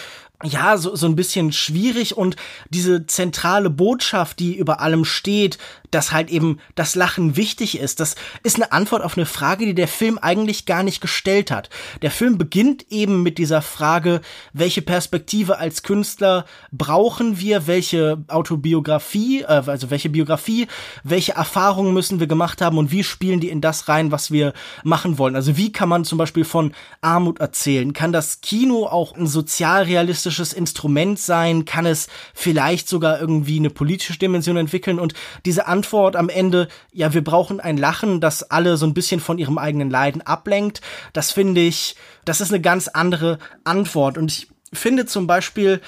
[0.42, 2.36] ja, so, so ein bisschen schwierig und
[2.68, 5.58] diese zentrale Botschaft, die über allem steht,
[5.92, 9.76] dass halt eben das Lachen wichtig ist, das ist eine Antwort auf eine Frage, die
[9.76, 11.70] der Film eigentlich gar nicht gestellt hat.
[12.02, 14.20] Der Film beginnt eben mit dieser Frage,
[14.52, 20.66] welche Perspektive als Künstler brauchen wir, welche Autobiografie, äh, also welche Biografie,
[21.04, 24.52] welche Erfahrungen müssen wir gemacht haben und wie spielen die in das rein, was wir
[24.82, 25.36] machen wollen.
[25.36, 27.92] Also wie kann man zum Beispiel von Armut erzählen?
[27.92, 31.64] Kann das Kino auch ein sozialrealistisches künstlerisches Instrument sein?
[31.64, 34.98] Kann es vielleicht sogar irgendwie eine politische Dimension entwickeln?
[34.98, 39.20] Und diese Antwort am Ende, ja, wir brauchen ein Lachen, das alle so ein bisschen
[39.20, 40.80] von ihrem eigenen Leiden ablenkt,
[41.12, 44.16] das finde ich, das ist eine ganz andere Antwort.
[44.16, 45.80] Und ich finde zum Beispiel,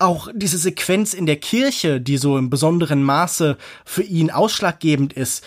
[0.00, 5.44] auch diese Sequenz in der Kirche, die so im besonderen Maße für ihn ausschlaggebend ist,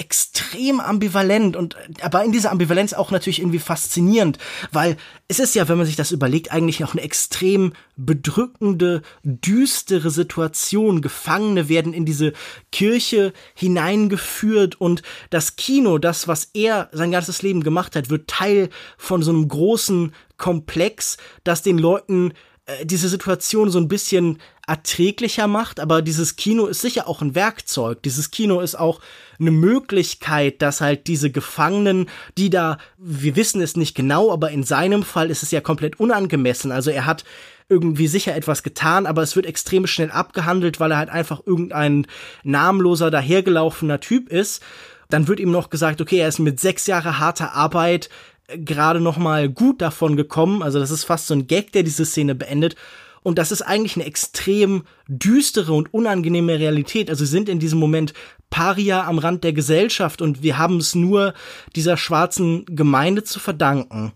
[0.00, 4.38] extrem ambivalent und aber in dieser Ambivalenz auch natürlich irgendwie faszinierend,
[4.72, 4.96] weil
[5.28, 11.02] es ist ja, wenn man sich das überlegt, eigentlich auch eine extrem bedrückende, düstere Situation.
[11.02, 12.32] Gefangene werden in diese
[12.72, 18.70] Kirche hineingeführt und das Kino, das, was er sein ganzes Leben gemacht hat, wird Teil
[18.96, 22.32] von so einem großen Komplex, das den Leuten
[22.64, 27.34] äh, diese Situation so ein bisschen erträglicher macht, aber dieses Kino ist sicher auch ein
[27.34, 28.02] Werkzeug.
[28.02, 29.00] Dieses Kino ist auch
[29.40, 34.62] eine Möglichkeit, dass halt diese Gefangenen, die da, wir wissen es nicht genau, aber in
[34.62, 36.72] seinem Fall ist es ja komplett unangemessen.
[36.72, 37.24] Also er hat
[37.68, 42.06] irgendwie sicher etwas getan, aber es wird extrem schnell abgehandelt, weil er halt einfach irgendein
[42.42, 44.62] namenloser, dahergelaufener Typ ist.
[45.08, 48.10] Dann wird ihm noch gesagt, okay, er ist mit sechs Jahre harter Arbeit
[48.56, 50.62] gerade noch mal gut davon gekommen.
[50.62, 52.76] Also das ist fast so ein Gag, der diese Szene beendet.
[53.22, 57.10] Und das ist eigentlich eine extrem düstere und unangenehme Realität.
[57.10, 58.14] Also sie sind in diesem Moment
[58.48, 61.34] Paria am Rand der Gesellschaft und wir haben es nur
[61.76, 64.12] dieser schwarzen Gemeinde zu verdanken.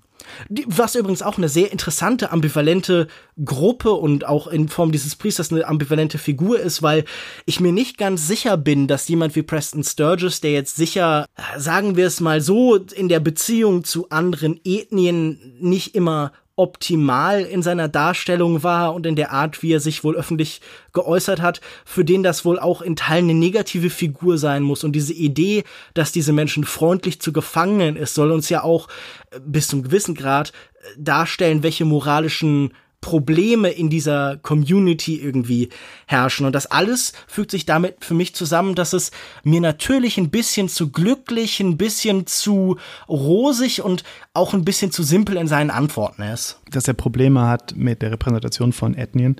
[0.66, 3.08] Was übrigens auch eine sehr interessante, ambivalente
[3.44, 7.04] Gruppe und auch in Form dieses Priesters eine ambivalente Figur ist, weil
[7.44, 11.96] ich mir nicht ganz sicher bin, dass jemand wie Preston Sturgis, der jetzt sicher, sagen
[11.96, 17.88] wir es mal so, in der Beziehung zu anderen Ethnien nicht immer optimal in seiner
[17.88, 20.60] Darstellung war und in der Art, wie er sich wohl öffentlich
[20.92, 24.84] geäußert hat, für den das wohl auch in Teilen eine negative Figur sein muss.
[24.84, 25.64] Und diese Idee,
[25.94, 28.88] dass diese Menschen freundlich zu Gefangenen ist, soll uns ja auch
[29.30, 32.72] äh, bis zum gewissen Grad äh, darstellen, welche moralischen
[33.04, 35.68] Probleme in dieser Community irgendwie
[36.06, 36.46] herrschen.
[36.46, 39.10] Und das alles fügt sich damit für mich zusammen, dass es
[39.42, 45.02] mir natürlich ein bisschen zu glücklich, ein bisschen zu rosig und auch ein bisschen zu
[45.02, 46.58] simpel in seinen Antworten ist.
[46.70, 49.36] Dass er Probleme hat mit der Repräsentation von Ethnien.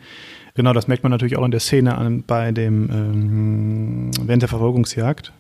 [0.54, 4.50] Genau, das merkt man natürlich auch in der Szene an, bei dem, ähm, während der
[4.50, 5.32] Verfolgungsjagd.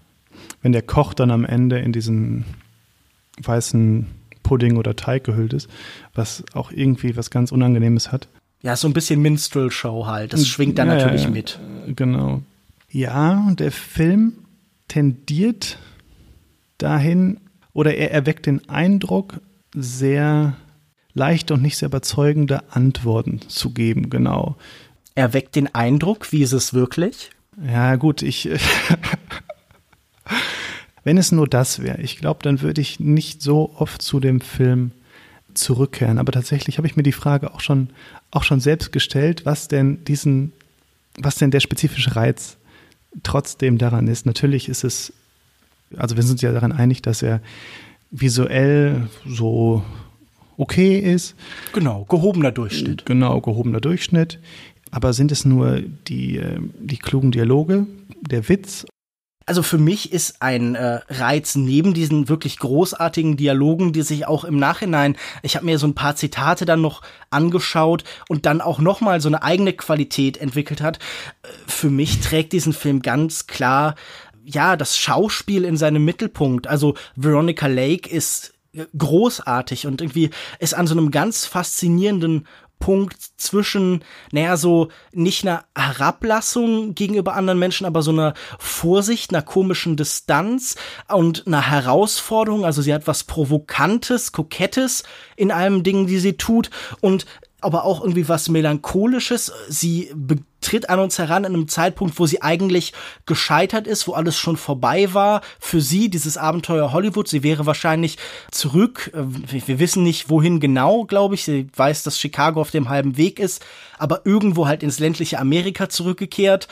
[0.62, 2.46] Wenn der Koch dann am Ende in diesen
[3.42, 4.06] weißen
[4.44, 5.68] Pudding oder Teig gehüllt ist,
[6.14, 8.28] was auch irgendwie was ganz Unangenehmes hat.
[8.62, 10.32] Ja, so ein bisschen Minstrel-Show halt.
[10.32, 11.58] Das schwingt da ja, natürlich mit.
[11.88, 12.42] Genau.
[12.88, 14.34] Ja, der Film
[14.86, 15.78] tendiert
[16.78, 17.40] dahin,
[17.72, 19.40] oder er erweckt den Eindruck,
[19.74, 20.54] sehr
[21.12, 24.56] leichte und nicht sehr überzeugende Antworten zu geben, genau.
[25.14, 27.30] Er weckt den Eindruck, wie ist es wirklich?
[27.64, 28.48] Ja, gut, ich.
[31.04, 34.40] Wenn es nur das wäre, ich glaube, dann würde ich nicht so oft zu dem
[34.40, 34.90] Film
[35.52, 36.18] zurückkehren.
[36.18, 37.90] Aber tatsächlich habe ich mir die Frage auch schon,
[38.30, 40.52] auch schon selbst gestellt, was denn diesen,
[41.18, 42.56] was denn der spezifische Reiz
[43.22, 44.26] trotzdem daran ist.
[44.26, 45.12] Natürlich ist es,
[45.96, 47.40] also wir sind uns ja daran einig, dass er
[48.10, 49.84] visuell so
[50.56, 51.34] okay ist.
[51.72, 53.06] Genau, gehobener Durchschnitt.
[53.06, 54.38] Genau, gehobener Durchschnitt.
[54.90, 57.86] Aber sind es nur die, äh, die klugen Dialoge,
[58.20, 58.86] der Witz
[59.46, 64.44] also für mich ist ein äh, Reiz neben diesen wirklich großartigen Dialogen, die sich auch
[64.44, 68.78] im Nachhinein, ich habe mir so ein paar Zitate dann noch angeschaut und dann auch
[68.78, 70.98] noch mal so eine eigene Qualität entwickelt hat.
[71.42, 73.94] Äh, für mich trägt diesen Film ganz klar
[74.44, 76.66] ja das Schauspiel in seinem Mittelpunkt.
[76.66, 82.46] Also Veronica Lake ist äh, großartig und irgendwie ist an so einem ganz faszinierenden
[82.78, 89.42] Punkt zwischen, naja, so nicht einer Herablassung gegenüber anderen Menschen, aber so einer Vorsicht, einer
[89.42, 90.76] komischen Distanz
[91.08, 92.64] und einer Herausforderung.
[92.64, 95.02] Also sie hat was Provokantes, Kokettes
[95.36, 97.26] in allem Dingen, die sie tut und
[97.64, 99.52] aber auch irgendwie was Melancholisches.
[99.68, 100.10] Sie
[100.60, 102.92] tritt an uns heran in einem Zeitpunkt, wo sie eigentlich
[103.26, 105.42] gescheitert ist, wo alles schon vorbei war.
[105.60, 108.18] Für sie, dieses Abenteuer Hollywood, sie wäre wahrscheinlich
[108.50, 109.10] zurück.
[109.14, 111.44] Äh, wir wissen nicht, wohin genau, glaube ich.
[111.44, 113.64] Sie weiß, dass Chicago auf dem halben Weg ist,
[113.98, 116.68] aber irgendwo halt ins ländliche Amerika zurückgekehrt.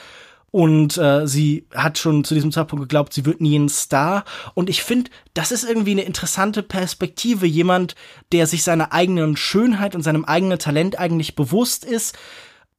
[0.53, 4.25] Und äh, sie hat schon zu diesem Zeitpunkt geglaubt, sie wird nie ein Star.
[4.53, 7.47] Und ich finde, das ist irgendwie eine interessante Perspektive.
[7.47, 7.95] Jemand,
[8.33, 12.19] der sich seiner eigenen Schönheit und seinem eigenen Talent eigentlich bewusst ist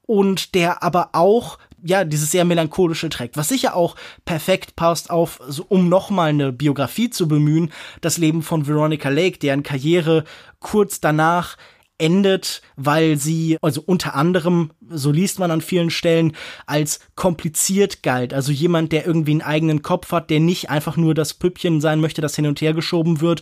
[0.06, 5.42] und der aber auch ja, dieses sehr melancholische trägt, was sicher auch perfekt passt auf,
[5.48, 10.24] so, um nochmal eine Biografie zu bemühen, das Leben von Veronica Lake, deren Karriere
[10.60, 11.58] kurz danach
[12.04, 16.34] endet, weil sie, also unter anderem, so liest man an vielen Stellen,
[16.66, 18.34] als kompliziert galt.
[18.34, 22.02] Also jemand, der irgendwie einen eigenen Kopf hat, der nicht einfach nur das Püppchen sein
[22.02, 23.42] möchte, das hin und her geschoben wird,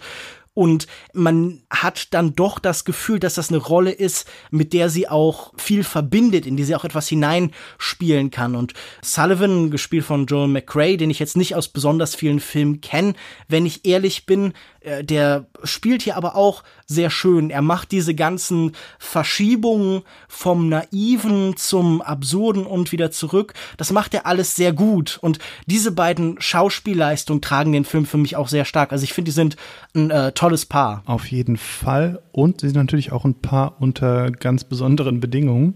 [0.53, 5.07] und man hat dann doch das Gefühl, dass das eine Rolle ist, mit der sie
[5.07, 8.55] auch viel verbindet, in die sie auch etwas hineinspielen kann.
[8.55, 13.13] Und Sullivan, gespielt von Joel McRae, den ich jetzt nicht aus besonders vielen Filmen kenne,
[13.47, 14.51] wenn ich ehrlich bin,
[15.03, 17.49] der spielt hier aber auch sehr schön.
[17.51, 23.53] Er macht diese ganzen Verschiebungen vom Naiven zum Absurden und wieder zurück.
[23.77, 25.19] Das macht er alles sehr gut.
[25.21, 28.91] Und diese beiden Schauspielleistungen tragen den Film für mich auch sehr stark.
[28.91, 29.55] Also ich finde, die sind
[29.95, 31.03] ein äh, tolles Paar.
[31.05, 32.21] Auf jeden Fall.
[32.31, 35.75] Und sie sind natürlich auch ein Paar unter ganz besonderen Bedingungen.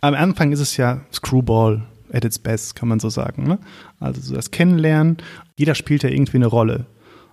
[0.00, 3.46] Am Anfang ist es ja Screwball at its best, kann man so sagen.
[3.46, 3.58] Ne?
[4.00, 5.18] Also so das Kennenlernen.
[5.56, 6.86] Jeder spielt ja irgendwie eine Rolle.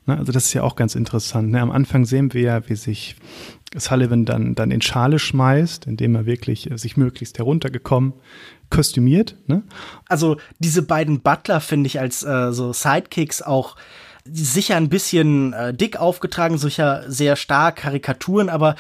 [0.06, 0.18] Ne?
[0.18, 1.52] Also das ist ja auch ganz interessant.
[1.52, 1.62] Ne?
[1.62, 3.16] Am Anfang sehen wir ja, wie sich
[3.76, 8.14] Sullivan dann, dann in Schale schmeißt, indem er wirklich äh, sich möglichst heruntergekommen
[8.70, 9.36] kostümiert.
[9.48, 9.64] Ne?
[10.08, 13.76] Also diese beiden Butler finde ich als äh, so Sidekicks auch
[14.26, 18.76] sicher ein bisschen äh, dick aufgetragen, sicher sehr stark Karikaturen, aber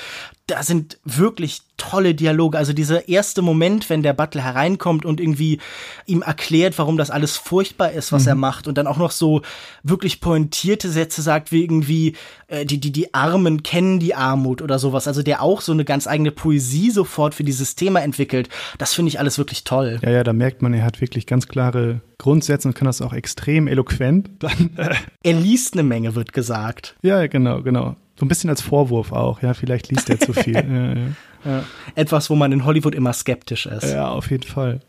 [0.48, 2.58] da sind wirklich tolle Dialoge.
[2.58, 5.60] Also dieser erste Moment, wenn der Butler hereinkommt und irgendwie
[6.06, 8.30] ihm erklärt, warum das alles furchtbar ist, was mhm.
[8.30, 9.42] er macht und dann auch noch so
[9.84, 12.16] wirklich pointierte Sätze sagt, wie irgendwie
[12.48, 15.08] äh, die die die Armen kennen die Armut oder sowas.
[15.08, 18.50] Also der auch so eine ganz eigene Poesie sofort für dieses Thema entwickelt.
[18.78, 20.00] Das finde ich alles wirklich toll.
[20.04, 23.14] Ja, ja, da merkt man, er hat wirklich ganz klare Grundsätze und kann das auch
[23.14, 24.30] extrem eloquent.
[24.40, 26.96] Dann, äh er liest eine Menge, wird gesagt.
[27.02, 27.96] Ja, genau, genau.
[28.20, 30.56] So ein bisschen als Vorwurf auch, ja, vielleicht liest er zu viel.
[30.56, 31.08] ja, ja.
[31.46, 31.64] Ja.
[31.96, 33.92] Etwas, wo man in Hollywood immer skeptisch ist.
[33.92, 34.80] Ja, auf jeden Fall.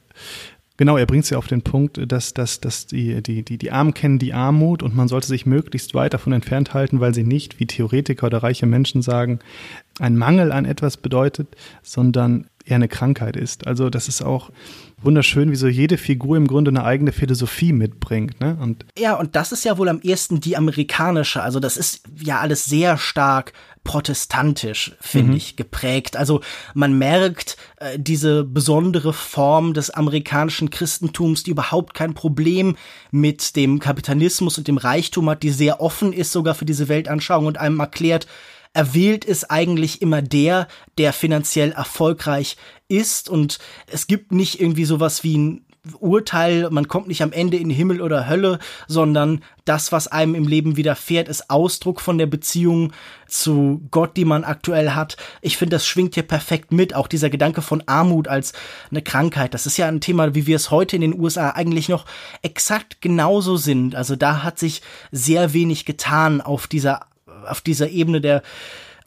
[0.77, 3.71] Genau, er bringt es ja auf den Punkt, dass, dass, dass die, die, die, die
[3.71, 7.23] Armen kennen die Armut und man sollte sich möglichst weit davon entfernt halten, weil sie
[7.23, 9.39] nicht, wie Theoretiker oder reiche Menschen sagen,
[10.01, 13.67] ein Mangel an etwas bedeutet, sondern eher eine Krankheit ist.
[13.67, 14.51] Also das ist auch
[15.03, 18.41] wunderschön, wie so jede Figur im Grunde eine eigene Philosophie mitbringt.
[18.41, 18.57] Ne?
[18.61, 21.43] Und ja, und das ist ja wohl am ehesten die amerikanische.
[21.43, 23.53] Also das ist ja alles sehr stark
[23.85, 25.37] protestantisch, finde mhm.
[25.37, 26.17] ich, geprägt.
[26.17, 26.41] Also
[26.73, 32.77] man merkt äh, diese besondere Form des amerikanischen Christentums, die überhaupt kein Problem
[33.11, 37.45] mit dem Kapitalismus und dem Reichtum hat, die sehr offen ist sogar für diese Weltanschauung
[37.45, 38.27] und einem erklärt,
[38.75, 42.57] erwählt ist eigentlich immer der, der finanziell erfolgreich
[42.89, 45.65] ist und es gibt nicht irgendwie sowas wie ein
[46.01, 48.59] Urteil, man kommt nicht am Ende in Himmel oder Hölle,
[48.89, 52.93] sondern das, was einem im Leben widerfährt, ist Ausdruck von der Beziehung
[53.29, 55.19] zu Gott, die man aktuell hat.
[55.43, 56.95] Ich finde, das schwingt hier perfekt mit.
[56.95, 58.55] Auch dieser Gedanke von Armut als
[58.91, 59.53] eine Krankheit.
[59.53, 62.07] Das ist ja ein Thema, wie wir es heute in den USA eigentlich noch
[62.41, 63.95] exakt genauso sind.
[63.95, 64.81] Also da hat sich
[65.13, 67.01] sehr wenig getan auf dieser
[67.47, 68.43] auf dieser Ebene der,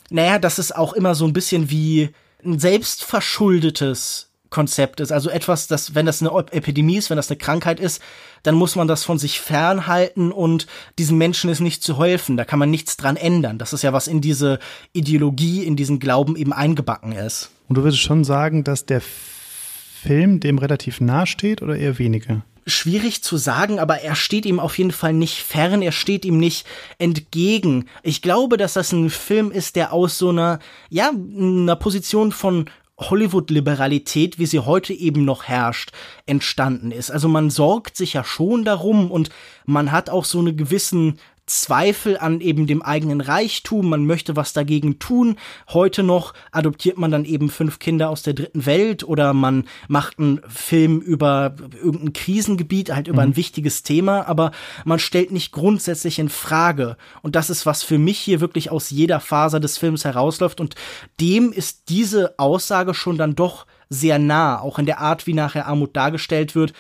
[0.10, 2.10] naja, dass es auch immer so ein bisschen wie
[2.43, 5.12] ein selbstverschuldetes Konzept ist.
[5.12, 8.02] Also etwas, das, wenn das eine Epidemie ist, wenn das eine Krankheit ist,
[8.43, 12.38] dann muss man das von sich fernhalten und diesen Menschen ist nicht zu helfen.
[12.38, 13.58] Da kann man nichts dran ändern.
[13.58, 14.60] Das ist ja, was in diese
[14.93, 17.52] Ideologie, in diesen Glauben eben eingebacken ist.
[17.67, 22.43] Und du würdest schon sagen, dass der Film dem relativ nahe steht oder eher weniger?
[22.68, 26.38] Schwierig zu sagen, aber er steht ihm auf jeden Fall nicht fern, er steht ihm
[26.38, 26.68] nicht
[27.00, 27.88] entgegen.
[28.04, 32.70] Ich glaube, dass das ein Film ist, der aus so einer, ja, einer Position von
[33.00, 35.92] Hollywood-Liberalität, wie sie heute eben noch herrscht,
[36.26, 37.12] entstanden ist.
[37.12, 39.30] Also man sorgt sich ja schon darum und
[39.66, 44.52] man hat auch so eine gewissen Zweifel an eben dem eigenen Reichtum, man möchte was
[44.52, 45.38] dagegen tun.
[45.70, 50.20] Heute noch adoptiert man dann eben fünf Kinder aus der dritten Welt oder man macht
[50.20, 53.32] einen Film über irgendein Krisengebiet, halt über mhm.
[53.32, 54.52] ein wichtiges Thema, aber
[54.84, 56.98] man stellt nicht grundsätzlich in Frage.
[57.22, 60.60] Und das ist, was für mich hier wirklich aus jeder Phase des Films herausläuft.
[60.60, 60.76] Und
[61.22, 65.68] dem ist diese Aussage schon dann doch sehr nah, auch in der Art, wie nachher
[65.68, 66.74] Armut dargestellt wird.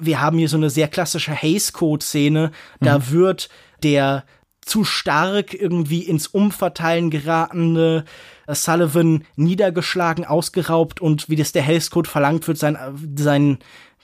[0.00, 2.52] Wir haben hier so eine sehr klassische Haze Code Szene.
[2.80, 3.10] Da mhm.
[3.10, 3.48] wird
[3.84, 4.24] der
[4.64, 8.04] zu stark irgendwie ins Umverteilen geratene
[8.46, 12.78] äh, Sullivan niedergeschlagen, ausgeraubt und wie das der Hell's Code verlangt wird, sein,
[13.16, 13.58] sein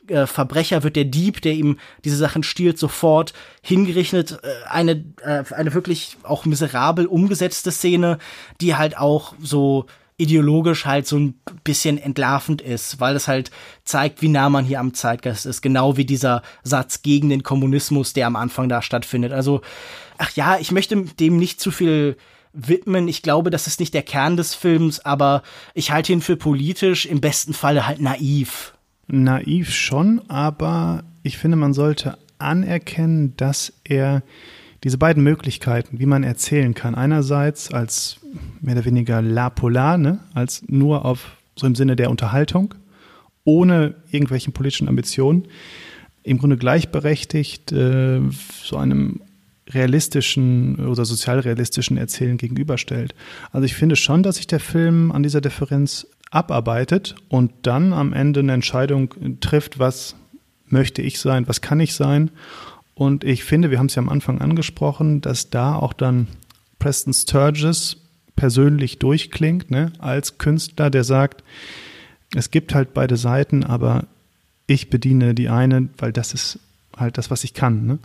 [0.06, 4.38] äh, Verbrecher wird der Dieb, der ihm diese Sachen stiehlt, sofort hingerichtet.
[4.42, 8.18] Äh, eine, äh, eine wirklich auch miserabel umgesetzte Szene,
[8.60, 9.86] die halt auch so
[10.20, 13.50] ideologisch halt so ein bisschen entlarvend ist, weil es halt
[13.84, 15.62] zeigt, wie nah man hier am Zeitgeist ist.
[15.62, 19.32] Genau wie dieser Satz gegen den Kommunismus, der am Anfang da stattfindet.
[19.32, 19.62] Also,
[20.18, 22.16] ach ja, ich möchte dem nicht zu viel
[22.52, 23.08] widmen.
[23.08, 25.42] Ich glaube, das ist nicht der Kern des Films, aber
[25.74, 28.74] ich halte ihn für politisch, im besten Falle halt naiv.
[29.06, 34.22] Naiv schon, aber ich finde, man sollte anerkennen, dass er
[34.84, 38.20] diese beiden Möglichkeiten, wie man erzählen kann, einerseits als
[38.60, 42.74] mehr oder weniger la polar, ne, als nur auf so im Sinne der Unterhaltung,
[43.44, 45.46] ohne irgendwelchen politischen Ambitionen,
[46.22, 48.20] im Grunde gleichberechtigt äh,
[48.62, 49.20] so einem
[49.68, 53.14] realistischen oder sozialrealistischen Erzählen gegenüberstellt.
[53.52, 58.12] Also ich finde schon, dass sich der Film an dieser Differenz abarbeitet und dann am
[58.12, 60.16] Ende eine Entscheidung trifft, was
[60.66, 62.30] möchte ich sein, was kann ich sein
[63.00, 66.28] und ich finde, wir haben es ja am Anfang angesprochen, dass da auch dann
[66.78, 67.96] Preston Sturges
[68.36, 71.42] persönlich durchklingt, ne, als Künstler, der sagt,
[72.34, 74.04] es gibt halt beide Seiten, aber
[74.66, 76.58] ich bediene die eine, weil das ist
[76.94, 77.86] halt das, was ich kann.
[77.86, 77.98] Ne?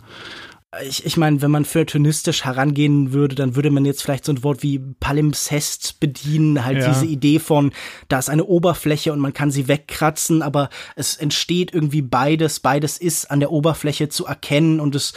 [0.82, 4.42] Ich, ich meine, wenn man feuilletonistisch herangehen würde, dann würde man jetzt vielleicht so ein
[4.42, 6.88] Wort wie Palimpsest bedienen, halt ja.
[6.88, 7.72] diese Idee von,
[8.08, 12.98] da ist eine Oberfläche und man kann sie wegkratzen, aber es entsteht irgendwie beides, beides
[12.98, 15.14] ist an der Oberfläche zu erkennen und es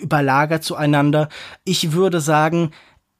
[0.00, 1.28] überlagert zueinander.
[1.64, 2.70] Ich würde sagen,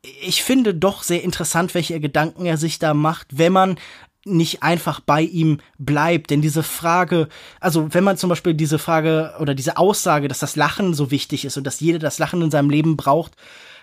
[0.02, 3.76] ich finde doch sehr interessant, welche Gedanken er sich da macht, wenn man
[4.24, 6.30] nicht einfach bei ihm bleibt.
[6.30, 7.28] Denn diese Frage,
[7.60, 11.44] also wenn man zum Beispiel diese Frage oder diese Aussage, dass das Lachen so wichtig
[11.44, 13.36] ist und dass jeder das Lachen in seinem Leben braucht,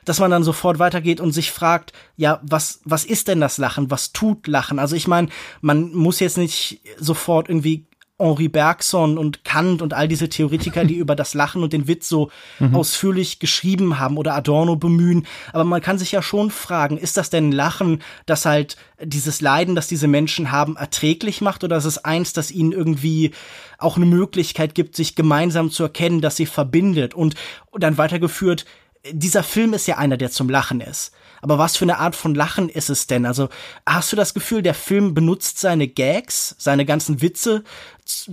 [0.05, 3.91] dass man dann sofort weitergeht und sich fragt, ja, was, was ist denn das Lachen?
[3.91, 4.79] Was tut Lachen?
[4.79, 5.27] Also ich meine,
[5.61, 7.85] man muss jetzt nicht sofort irgendwie
[8.19, 12.09] Henri Bergson und Kant und all diese Theoretiker, die über das Lachen und den Witz
[12.09, 12.75] so mhm.
[12.75, 15.25] ausführlich geschrieben haben oder Adorno bemühen.
[15.53, 19.75] Aber man kann sich ja schon fragen, ist das denn Lachen, das halt dieses Leiden,
[19.75, 23.31] das diese Menschen haben, erträglich macht oder ist es eins, das ihnen irgendwie
[23.77, 27.35] auch eine Möglichkeit gibt, sich gemeinsam zu erkennen, dass sie verbindet und,
[27.71, 28.65] und dann weitergeführt,
[29.11, 31.11] dieser Film ist ja einer, der zum Lachen ist.
[31.41, 33.25] Aber was für eine Art von Lachen ist es denn?
[33.25, 33.49] Also
[33.85, 37.63] hast du das Gefühl, der Film benutzt seine Gags, seine ganzen Witze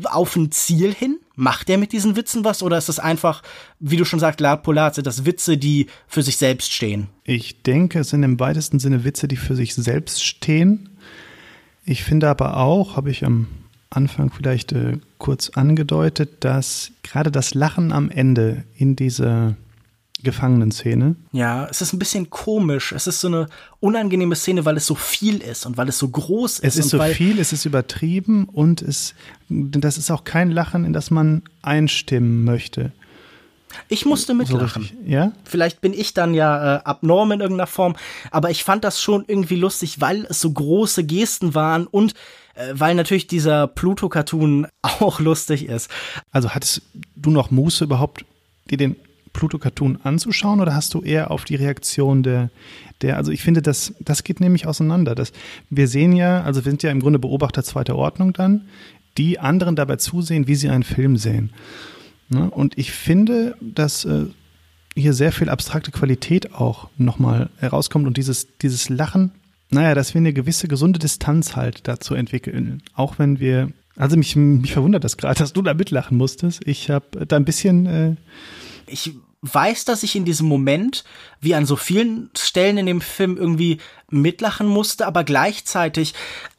[0.05, 1.18] auf ein Ziel hin?
[1.35, 2.62] Macht er mit diesen Witzen was?
[2.62, 3.43] Oder ist es einfach,
[3.79, 7.09] wie du schon sagst, La Polazzi, das Witze, die für sich selbst stehen?
[7.24, 10.91] Ich denke, es sind im weitesten Sinne Witze, die für sich selbst stehen.
[11.85, 13.47] Ich finde aber auch, habe ich am
[13.91, 19.57] Anfang vielleicht äh, kurz angedeutet, dass gerade das Lachen am Ende in dieser
[20.23, 21.14] Gefangenenszene.
[21.33, 22.93] Ja, es ist ein bisschen komisch.
[22.93, 23.49] Es ist so eine
[23.81, 26.64] unangenehme Szene, weil es so viel ist und weil es so groß ist.
[26.64, 29.14] Es ist so viel, es ist übertrieben und es,
[29.49, 32.93] das ist auch kein Lachen, in das man einstimmen möchte.
[33.89, 34.85] Ich musste mitlachen.
[34.85, 35.33] So ja?
[35.45, 37.95] Vielleicht bin ich dann ja äh, abnorm in irgendeiner Form,
[38.31, 42.14] aber ich fand das schon irgendwie lustig, weil es so große Gesten waren und
[42.55, 45.91] äh, weil natürlich dieser Pluto-Cartoon auch lustig ist.
[46.31, 46.83] Also hattest
[47.17, 48.25] du noch Muße überhaupt,
[48.71, 48.97] dir den
[49.37, 52.51] Pluto-Cartoon anzuschauen oder hast du eher auf die Reaktion der,
[53.03, 55.14] der, also ich finde, das, das geht nämlich auseinander.
[55.14, 55.32] Das,
[55.68, 58.62] wir sehen ja, also wir sind ja im Grunde Beobachter zweiter Ordnung dann,
[59.18, 61.51] die anderen dabei zusehen, wie sie einen Film sehen.
[62.30, 62.51] Ne?
[62.51, 64.24] Und ich finde, dass äh,
[64.95, 69.32] hier sehr viel abstrakte Qualität auch nochmal herauskommt und dieses, dieses Lachen,
[69.68, 72.82] naja, dass wir eine gewisse gesunde Distanz halt dazu entwickeln.
[72.95, 76.66] Auch wenn wir, also mich, mich verwundert das gerade, dass du da mitlachen musstest.
[76.66, 78.16] Ich habe da ein bisschen äh,
[78.87, 81.05] ich weiß, dass ich in diesem Moment,
[81.41, 83.78] wie an so vielen Stellen in dem Film, irgendwie
[84.11, 86.14] mitlachen musste, aber gleichzeitig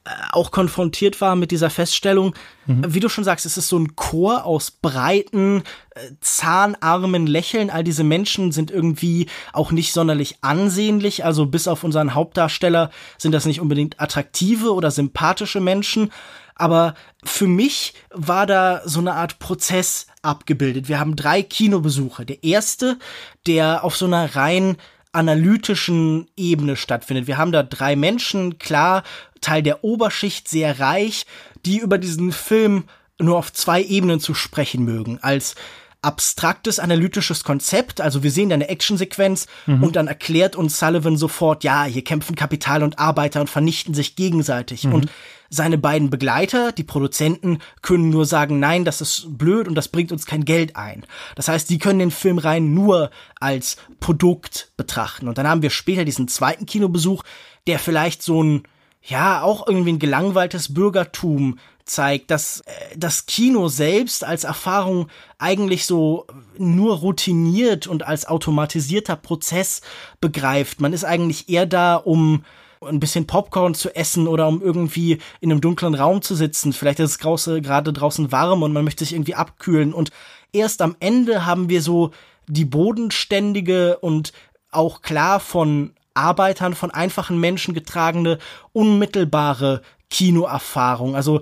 [0.06, 2.94] äh, auch konfrontiert war mit dieser Feststellung, mhm.
[2.94, 5.64] wie du schon sagst, es ist so ein Chor aus breiten,
[5.96, 7.70] äh, zahnarmen Lächeln.
[7.70, 11.26] All diese Menschen sind irgendwie auch nicht sonderlich ansehnlich.
[11.26, 16.12] Also bis auf unseren Hauptdarsteller sind das nicht unbedingt attraktive oder sympathische Menschen.
[16.56, 20.90] Aber für mich war da so eine Art Prozess abgebildet.
[20.90, 22.26] Wir haben drei Kinobesuche.
[22.26, 23.00] Der erste,
[23.48, 24.78] der auf so einer rein
[25.12, 27.26] analytischen Ebene stattfindet.
[27.26, 29.04] Wir haben da drei Menschen, klar,
[29.42, 31.26] Teil der Oberschicht, sehr reich,
[31.66, 32.84] die über diesen Film
[33.20, 35.18] nur auf zwei Ebenen zu sprechen mögen.
[35.22, 35.56] Als
[36.02, 38.02] abstraktes analytisches Konzept.
[38.02, 39.84] Also wir sehen da eine Actionsequenz mhm.
[39.84, 44.16] und dann erklärt uns Sullivan sofort, ja, hier kämpfen Kapital und Arbeiter und vernichten sich
[44.16, 44.86] gegenseitig.
[44.86, 44.94] Mhm.
[44.94, 45.12] Und
[45.50, 50.12] seine beiden Begleiter, die Produzenten, können nur sagen, nein, das ist blöd und das bringt
[50.12, 51.06] uns kein Geld ein.
[51.36, 55.28] Das heißt, die können den Film rein nur als Produkt betrachten.
[55.28, 57.24] Und dann haben wir später diesen zweiten Kinobesuch,
[57.66, 58.64] der vielleicht so ein,
[59.02, 61.60] ja, auch irgendwie ein gelangweiltes Bürgertum
[61.90, 65.08] zeigt, dass äh, das Kino selbst als Erfahrung
[65.38, 66.26] eigentlich so
[66.58, 69.82] nur routiniert und als automatisierter Prozess
[70.22, 70.82] begreift.
[70.82, 72.44] Man ist eigentlich eher da, um
[72.82, 76.74] ein bisschen Popcorn zu essen oder um irgendwie in einem dunklen Raum zu sitzen.
[76.74, 79.94] Vielleicht ist es gerade draußen warm und man möchte sich irgendwie abkühlen.
[79.94, 80.12] Und
[80.54, 82.12] erst am Ende haben wir so
[82.48, 84.32] die bodenständige und
[84.72, 88.40] auch klar von Arbeitern, von einfachen Menschen getragene,
[88.74, 91.16] unmittelbare Kinoerfahrung.
[91.16, 91.42] Also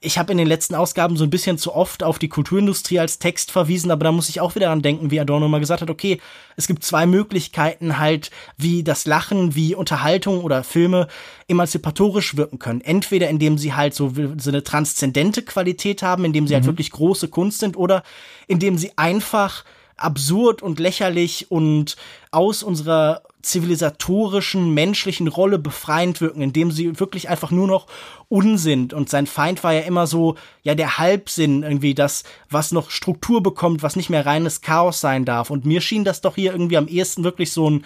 [0.00, 3.18] ich habe in den letzten Ausgaben so ein bisschen zu oft auf die Kulturindustrie als
[3.18, 5.90] Text verwiesen, aber da muss ich auch wieder dran denken, wie Adorno mal gesagt hat,
[5.90, 6.20] okay,
[6.56, 11.08] es gibt zwei Möglichkeiten halt, wie das Lachen, wie Unterhaltung oder Filme
[11.48, 12.80] emanzipatorisch wirken können.
[12.80, 16.68] Entweder indem sie halt so, so eine transzendente Qualität haben, indem sie halt mhm.
[16.68, 18.04] halt wirklich große Kunst sind, oder
[18.46, 19.64] indem sie einfach
[19.98, 21.96] absurd und lächerlich und
[22.30, 27.86] aus unserer zivilisatorischen, menschlichen Rolle befreiend wirken, indem sie wirklich einfach nur noch
[28.28, 32.90] Unsinn und sein Feind war ja immer so, ja, der Halbsinn irgendwie, das, was noch
[32.90, 35.50] Struktur bekommt, was nicht mehr reines Chaos sein darf.
[35.50, 37.84] Und mir schien das doch hier irgendwie am ehesten wirklich so ein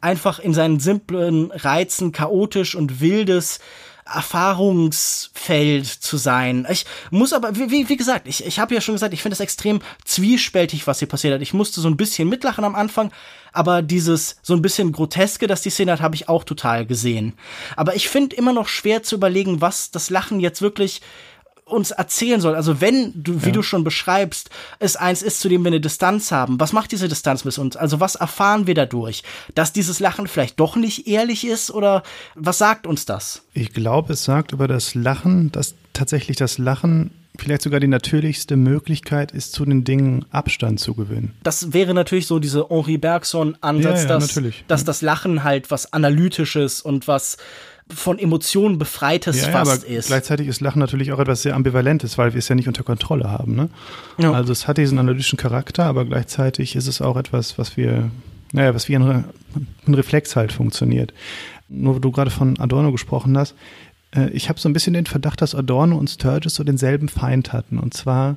[0.00, 3.60] einfach in seinen simplen Reizen chaotisch und wildes
[4.12, 6.66] Erfahrungsfeld zu sein.
[6.70, 9.40] Ich muss aber, wie, wie gesagt, ich, ich habe ja schon gesagt, ich finde es
[9.40, 11.42] extrem zwiespältig, was hier passiert hat.
[11.42, 13.10] Ich musste so ein bisschen mitlachen am Anfang,
[13.52, 17.34] aber dieses so ein bisschen groteske, das die Szene hat, habe ich auch total gesehen.
[17.74, 21.00] Aber ich finde immer noch schwer zu überlegen, was das Lachen jetzt wirklich
[21.66, 22.54] uns erzählen soll.
[22.54, 23.52] Also wenn du, wie ja.
[23.52, 26.60] du schon beschreibst, es eins ist, zu dem wir eine Distanz haben.
[26.60, 27.76] Was macht diese Distanz mit uns?
[27.76, 29.24] Also was erfahren wir dadurch?
[29.54, 32.04] Dass dieses Lachen vielleicht doch nicht ehrlich ist oder
[32.36, 33.42] was sagt uns das?
[33.52, 38.56] Ich glaube, es sagt über das Lachen, dass tatsächlich das Lachen vielleicht sogar die natürlichste
[38.56, 41.34] Möglichkeit ist, zu den Dingen Abstand zu gewinnen.
[41.42, 45.92] Das wäre natürlich so diese Henri Bergson-Ansatz, ja, ja, dass, dass das Lachen halt was
[45.92, 47.36] Analytisches und was
[47.88, 50.08] von Emotionen befreites ja, fast aber ist.
[50.08, 53.30] Gleichzeitig ist Lachen natürlich auch etwas sehr Ambivalentes, weil wir es ja nicht unter Kontrolle
[53.30, 53.54] haben.
[53.54, 53.68] Ne?
[54.18, 54.32] Ja.
[54.32, 58.10] Also es hat diesen analytischen Charakter, aber gleichzeitig ist es auch etwas, was wir,
[58.52, 59.24] naja, was wie ein,
[59.86, 61.14] ein Reflex halt funktioniert.
[61.68, 63.54] Nur wo du gerade von Adorno gesprochen hast,
[64.14, 67.52] äh, ich habe so ein bisschen den Verdacht, dass Adorno und Sturges so denselben Feind
[67.52, 67.78] hatten.
[67.78, 68.36] Und zwar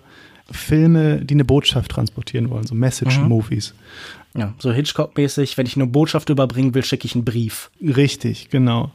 [0.51, 3.73] Filme, die eine Botschaft transportieren wollen, so Message-Movies.
[4.33, 4.41] Mhm.
[4.41, 7.71] Ja, so Hitchcock-mäßig, wenn ich eine Botschaft überbringen will, schicke ich einen Brief.
[7.81, 8.91] Richtig, genau.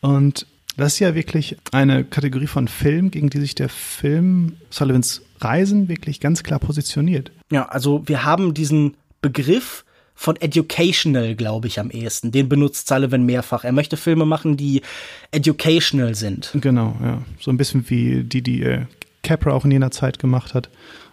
[0.00, 0.46] Und
[0.76, 5.88] das ist ja wirklich eine Kategorie von Film, gegen die sich der Film Sullivans Reisen
[5.88, 7.32] wirklich ganz klar positioniert.
[7.50, 9.84] Ja, also wir haben diesen Begriff
[10.14, 12.32] von educational, glaube ich, am ehesten.
[12.32, 13.64] Den benutzt Sullivan mehrfach.
[13.64, 14.82] Er möchte Filme machen, die
[15.30, 16.50] educational sind.
[16.54, 17.22] Genau, ja.
[17.40, 18.86] So ein bisschen wie die, die äh,
[19.22, 20.68] Capra auch in jener Zeit gemacht hat.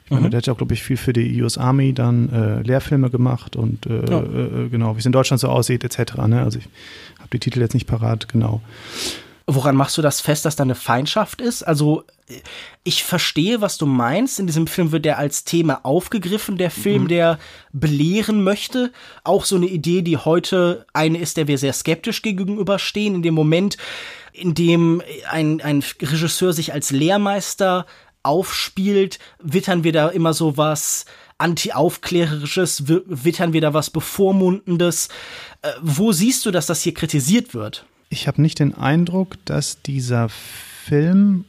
[0.06, 0.32] Ich meine, mhm.
[0.32, 3.56] der hat ja auch, glaube ich, viel für die US Army dann äh, Lehrfilme gemacht
[3.56, 4.22] und äh, ja.
[4.22, 6.16] äh, genau, wie es in Deutschland so aussieht, etc.
[6.28, 6.44] Ne?
[6.44, 6.68] Also ich
[7.26, 8.62] habe die Titel jetzt nicht parat, genau.
[9.48, 11.62] Woran machst du das fest, dass da eine Feindschaft ist?
[11.62, 12.04] Also
[12.84, 14.40] ich verstehe, was du meinst.
[14.40, 17.08] In diesem Film wird der als Thema aufgegriffen, der Film, mhm.
[17.10, 17.40] der
[17.72, 18.92] belehren möchte.
[19.24, 23.14] Auch so eine Idee, die heute eine ist, der wir sehr skeptisch gegenüberstehen.
[23.14, 23.78] In dem Moment,
[24.34, 27.86] in dem ein, ein Regisseur sich als Lehrmeister
[28.24, 31.06] aufspielt, wittern wir da immer so was
[31.38, 35.10] anti-aufklärerisches, wittern wir da was bevormundendes.
[35.66, 37.86] Äh, wo siehst du, dass das hier kritisiert wird?
[38.10, 41.46] Ich habe nicht den Eindruck, dass dieser Film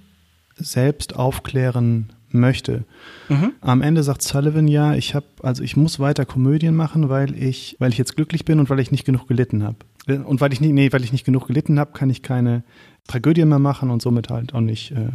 [0.57, 2.85] selbst aufklären möchte.
[3.29, 3.53] Mhm.
[3.61, 7.77] Am Ende sagt Sullivan ja, ich habe, also ich muss weiter Komödien machen, weil ich,
[7.79, 9.77] weil ich jetzt glücklich bin und weil ich nicht genug gelitten habe.
[10.25, 12.63] Und weil ich nicht, nee, weil ich nicht genug gelitten habe, kann ich keine
[13.09, 15.11] Tragödien mehr machen und somit halt auch nicht äh,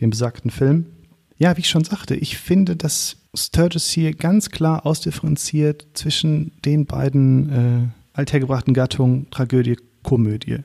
[0.00, 0.86] den besagten Film.
[1.36, 6.86] Ja, wie ich schon sagte, ich finde, dass Sturgis hier ganz klar ausdifferenziert zwischen den
[6.86, 10.58] beiden äh, althergebrachten Gattungen Tragödie, Komödie.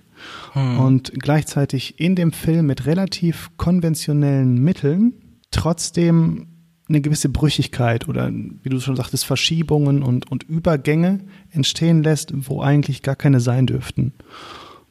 [0.54, 0.80] Hm.
[0.80, 5.14] Und gleichzeitig in dem Film mit relativ konventionellen Mitteln
[5.52, 6.48] trotzdem
[6.88, 12.62] eine gewisse Brüchigkeit oder, wie du schon sagtest, Verschiebungen und, und Übergänge entstehen lässt, wo
[12.62, 14.14] eigentlich gar keine sein dürften.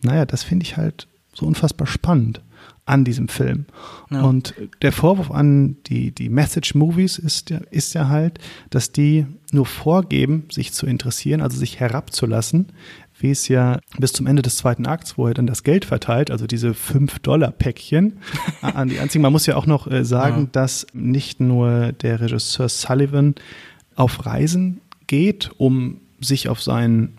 [0.03, 2.43] Naja, das finde ich halt so unfassbar spannend
[2.87, 3.67] an diesem Film.
[4.11, 4.23] Ja.
[4.23, 8.39] Und der Vorwurf an die, die Message-Movies ist, ja, ist ja halt,
[8.71, 12.73] dass die nur vorgeben, sich zu interessieren, also sich herabzulassen,
[13.19, 16.31] wie es ja bis zum Ende des zweiten Akts, wo er dann das Geld verteilt,
[16.31, 18.19] also diese 5-Dollar-Päckchen
[18.61, 19.23] an die einzigen.
[19.23, 20.49] Man muss ja auch noch äh, sagen, ja.
[20.53, 23.35] dass nicht nur der Regisseur Sullivan
[23.95, 27.13] auf Reisen geht, um sich auf sein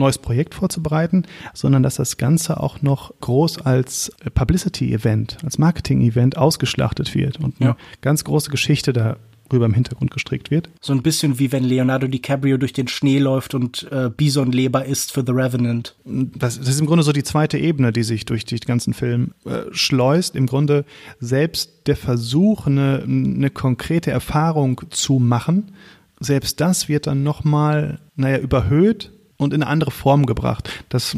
[0.00, 1.24] neues Projekt vorzubereiten,
[1.54, 7.70] sondern dass das Ganze auch noch groß als Publicity-Event, als Marketing-Event ausgeschlachtet wird und eine
[7.70, 7.76] ja.
[8.00, 9.16] ganz große Geschichte da
[9.52, 10.68] rüber im Hintergrund gestrickt wird.
[10.80, 15.12] So ein bisschen wie wenn Leonardo DiCaprio durch den Schnee läuft und äh, Bisonleber isst
[15.12, 15.96] für The Revenant.
[16.04, 19.32] Das, das, ist im Grunde so die zweite Ebene, die sich durch den ganzen Film
[19.44, 20.36] äh, schleust.
[20.36, 20.84] Im Grunde
[21.18, 25.72] selbst der Versuch, eine, eine konkrete Erfahrung zu machen,
[26.20, 29.10] selbst das wird dann nochmal, naja, überhöht
[29.40, 30.84] und in eine andere Form gebracht.
[30.90, 31.16] Das,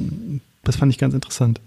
[0.62, 1.60] das fand ich ganz interessant.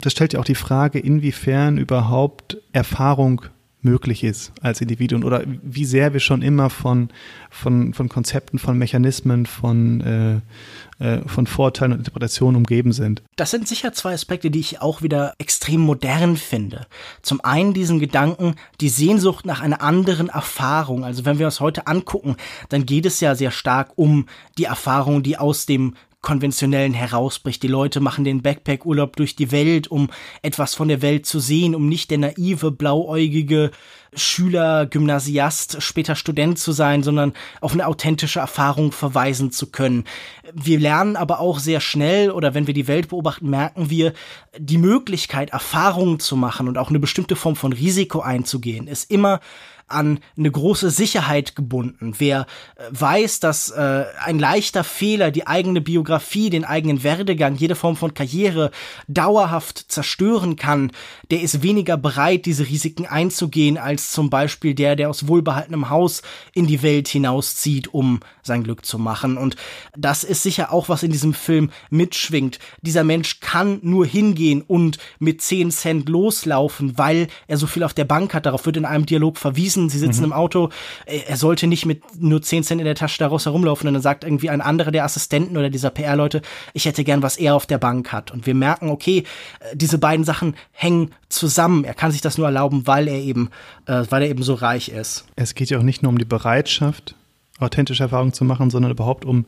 [0.00, 3.42] Das stellt ja auch die Frage, inwiefern überhaupt Erfahrung
[3.80, 7.10] möglich ist als Individuen oder wie sehr wir schon immer von,
[7.50, 13.22] von, von Konzepten, von Mechanismen, von, äh, äh, von Vorteilen und Interpretationen umgeben sind.
[13.36, 16.86] Das sind sicher zwei Aspekte, die ich auch wieder extrem modern finde.
[17.22, 21.04] Zum einen diesen Gedanken, die Sehnsucht nach einer anderen Erfahrung.
[21.04, 22.36] Also wenn wir uns heute angucken,
[22.68, 24.26] dann geht es ja sehr stark um
[24.58, 27.62] die Erfahrung, die aus dem konventionellen herausbricht.
[27.62, 30.10] Die Leute machen den Backpack-Urlaub durch die Welt, um
[30.42, 33.70] etwas von der Welt zu sehen, um nicht der naive, blauäugige
[34.14, 40.04] Schüler, Gymnasiast, später Student zu sein, sondern auf eine authentische Erfahrung verweisen zu können.
[40.52, 44.12] Wir lernen aber auch sehr schnell oder wenn wir die Welt beobachten, merken wir,
[44.58, 49.40] die Möglichkeit, Erfahrungen zu machen und auch eine bestimmte Form von Risiko einzugehen, ist immer
[49.88, 52.14] an eine große Sicherheit gebunden.
[52.18, 57.74] Wer äh, weiß, dass äh, ein leichter Fehler die eigene Biografie, den eigenen Werdegang, jede
[57.74, 58.70] Form von Karriere
[59.06, 60.92] dauerhaft zerstören kann,
[61.30, 66.22] der ist weniger bereit, diese Risiken einzugehen, als zum Beispiel der, der aus wohlbehaltenem Haus
[66.52, 69.36] in die Welt hinauszieht, um sein Glück zu machen.
[69.36, 69.56] Und
[69.96, 72.58] das ist sicher auch, was in diesem Film mitschwingt.
[72.82, 77.94] Dieser Mensch kann nur hingehen und mit 10 Cent loslaufen, weil er so viel auf
[77.94, 78.46] der Bank hat.
[78.46, 79.77] Darauf wird in einem Dialog verwiesen.
[79.88, 80.26] Sie sitzen mhm.
[80.26, 80.70] im Auto.
[81.06, 83.86] Er sollte nicht mit nur 10 Cent in der Tasche daraus herumlaufen.
[83.86, 87.36] Und dann sagt irgendwie ein anderer der Assistenten oder dieser PR-Leute, ich hätte gern, was
[87.36, 88.30] er auf der Bank hat.
[88.30, 89.24] Und wir merken, okay,
[89.60, 91.84] äh, diese beiden Sachen hängen zusammen.
[91.84, 93.50] Er kann sich das nur erlauben, weil er eben,
[93.86, 95.26] äh, weil er eben so reich ist.
[95.36, 97.14] Es geht ja auch nicht nur um die Bereitschaft,
[97.58, 99.46] authentische Erfahrungen zu machen, sondern überhaupt um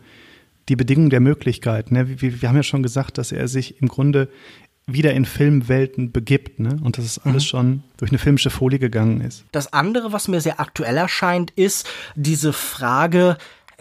[0.68, 1.91] die Bedingungen der Möglichkeit.
[1.91, 2.20] Ne?
[2.20, 4.28] Wir, wir, haben ja schon gesagt, dass er sich im Grunde
[4.93, 6.78] wieder in Filmwelten begibt, ne?
[6.82, 7.49] Und dass es alles mhm.
[7.49, 9.45] schon durch eine filmische Folie gegangen ist.
[9.53, 13.36] Das andere, was mir sehr aktuell erscheint, ist diese Frage,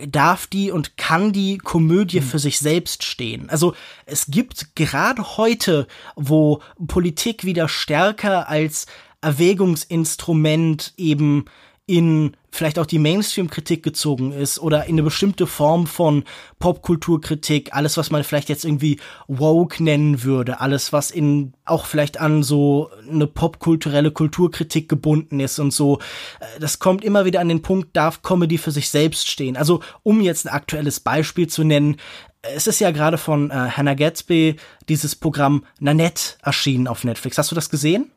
[0.08, 2.26] darf die und kann die Komödie mhm.
[2.26, 3.50] für sich selbst stehen.
[3.50, 8.86] Also es gibt gerade heute, wo Politik wieder stärker als
[9.22, 11.46] Erwägungsinstrument eben
[11.90, 16.24] in vielleicht auch die Mainstream-Kritik gezogen ist oder in eine bestimmte Form von
[16.60, 22.20] Popkulturkritik, alles, was man vielleicht jetzt irgendwie woke nennen würde, alles, was in auch vielleicht
[22.20, 25.98] an so eine popkulturelle Kulturkritik gebunden ist und so,
[26.40, 29.58] äh, das kommt immer wieder an den Punkt, darf Comedy für sich selbst stehen.
[29.58, 31.98] Also, um jetzt ein aktuelles Beispiel zu nennen,
[32.42, 37.40] es ist ja gerade von äh, Hannah Gatsby dieses Programm Nanette erschienen auf Netflix.
[37.40, 38.12] Hast du das gesehen?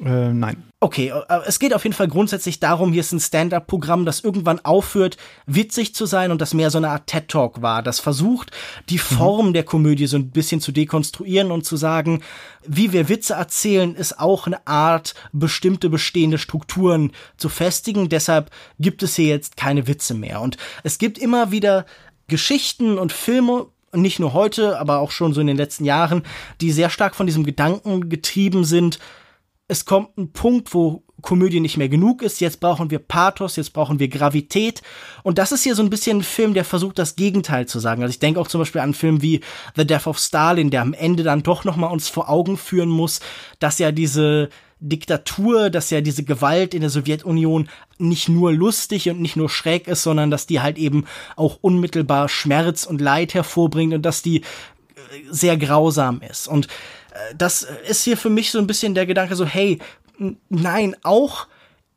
[0.00, 0.62] Äh, nein.
[0.80, 4.64] Okay, äh, es geht auf jeden Fall grundsätzlich darum, hier ist ein Stand-up-Programm, das irgendwann
[4.64, 8.52] aufhört, witzig zu sein und das mehr so eine Art TED-Talk war, das versucht,
[8.88, 9.16] die mhm.
[9.16, 9.52] Form mhm.
[9.54, 12.22] der Komödie so ein bisschen zu dekonstruieren und zu sagen,
[12.64, 18.08] wie wir Witze erzählen, ist auch eine Art, bestimmte bestehende Strukturen zu festigen.
[18.08, 20.40] Deshalb gibt es hier jetzt keine Witze mehr.
[20.40, 21.86] Und es gibt immer wieder
[22.28, 26.22] Geschichten und Filme, nicht nur heute, aber auch schon so in den letzten Jahren,
[26.60, 28.98] die sehr stark von diesem Gedanken getrieben sind,
[29.68, 32.40] es kommt ein Punkt, wo Komödie nicht mehr genug ist.
[32.40, 34.82] Jetzt brauchen wir Pathos, jetzt brauchen wir Gravität.
[35.22, 38.02] Und das ist hier so ein bisschen ein Film, der versucht, das Gegenteil zu sagen.
[38.02, 39.40] Also ich denke auch zum Beispiel an einen Film wie
[39.76, 43.20] The Death of Stalin, der am Ende dann doch nochmal uns vor Augen führen muss,
[43.58, 44.48] dass ja diese
[44.80, 49.88] Diktatur, dass ja diese Gewalt in der Sowjetunion nicht nur lustig und nicht nur schräg
[49.88, 51.04] ist, sondern dass die halt eben
[51.34, 54.44] auch unmittelbar Schmerz und Leid hervorbringt und dass die äh,
[55.30, 56.46] sehr grausam ist.
[56.46, 56.68] Und
[57.36, 59.78] das ist hier für mich so ein bisschen der Gedanke so, hey,
[60.48, 61.46] nein, auch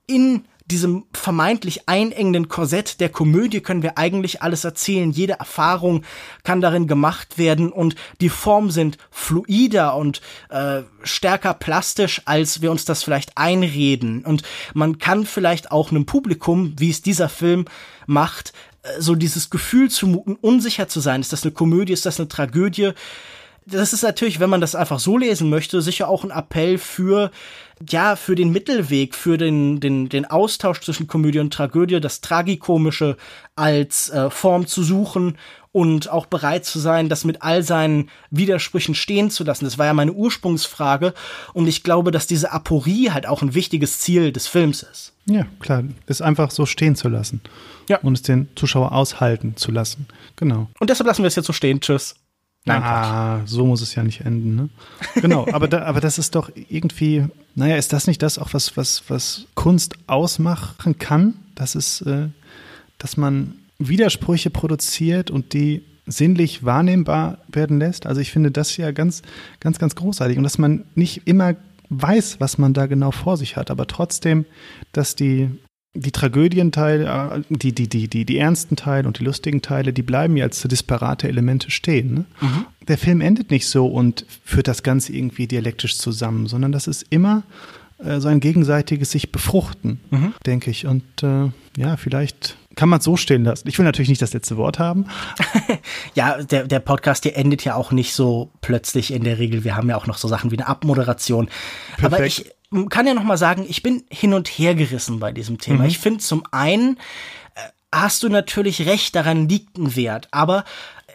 [0.08, 5.12] in diesem vermeintlich einengenden Korsett der Komödie können wir eigentlich alles erzählen.
[5.12, 6.04] Jede Erfahrung
[6.44, 12.72] kann darin gemacht werden und die Formen sind fluider und äh, stärker plastisch, als wir
[12.72, 14.24] uns das vielleicht einreden.
[14.24, 14.44] Und
[14.74, 17.66] man kann vielleicht auch einem Publikum, wie es dieser Film
[18.08, 18.54] macht,
[18.84, 21.20] äh, so dieses Gefühl zumuten, unsicher zu sein.
[21.20, 21.94] Ist das eine Komödie?
[21.94, 22.94] Ist das eine Tragödie?
[23.72, 27.32] Das ist natürlich, wenn man das einfach so lesen möchte, sicher auch ein Appell für,
[27.90, 33.18] ja, für den Mittelweg, für den, den, den Austausch zwischen Komödie und Tragödie, das Tragikomische
[33.56, 35.38] als äh, Form zu suchen
[35.72, 39.66] und auch bereit zu sein, das mit all seinen Widersprüchen stehen zu lassen.
[39.66, 41.14] Das war ja meine Ursprungsfrage
[41.54, 45.14] und ich glaube, dass diese Aporie halt auch ein wichtiges Ziel des Films ist.
[45.26, 47.42] Ja, klar, es einfach so stehen zu lassen.
[47.90, 48.00] Ja.
[48.00, 50.08] Und es den Zuschauer aushalten zu lassen.
[50.36, 50.70] Genau.
[50.80, 51.80] Und deshalb lassen wir es jetzt so stehen.
[51.82, 52.16] Tschüss.
[52.66, 54.56] Nein, ah, so muss es ja nicht enden.
[54.56, 54.70] Ne?
[55.16, 58.78] Genau, aber, da, aber das ist doch irgendwie, naja, ist das nicht das auch, was,
[58.78, 61.34] was, was Kunst ausmachen kann?
[61.56, 62.28] Das ist, äh,
[63.00, 68.06] dass man Widersprüche produziert und die sinnlich wahrnehmbar werden lässt.
[68.06, 69.24] Also ich finde das ja ganz,
[69.60, 70.38] ganz, ganz großartig.
[70.38, 71.56] Und dass man nicht immer
[71.90, 74.46] weiß, was man da genau vor sich hat, aber trotzdem,
[74.92, 75.50] dass die
[75.94, 80.04] die Tragödienteile, äh, die, die, die, die, die ernsten Teile und die lustigen Teile, die
[80.04, 82.14] bleiben ja als disparate Elemente stehen.
[82.14, 82.26] Ne?
[82.40, 82.66] Mhm.
[82.88, 87.06] Der Film endet nicht so und führt das Ganze irgendwie dialektisch zusammen, sondern das ist
[87.10, 87.44] immer
[88.04, 90.34] äh, so ein gegenseitiges sich befruchten, mhm.
[90.46, 90.86] denke ich.
[90.88, 93.68] Und äh, ja, vielleicht kann man es so stehen lassen.
[93.68, 95.06] Ich will natürlich nicht das letzte Wort haben.
[96.16, 99.66] ja, der, der Podcast hier endet ja auch nicht so plötzlich in der Regel.
[99.66, 101.50] Wir haben ja auch noch so Sachen wie eine Abmoderation.
[101.98, 102.14] Perfekt.
[102.14, 102.52] Aber ich
[102.90, 105.84] kann ja noch mal sagen, ich bin hin und her gerissen bei diesem Thema.
[105.84, 105.90] Mhm.
[105.90, 106.98] Ich finde zum einen
[107.56, 107.60] äh,
[107.92, 110.64] hast du natürlich recht, daran liegt ein Wert, aber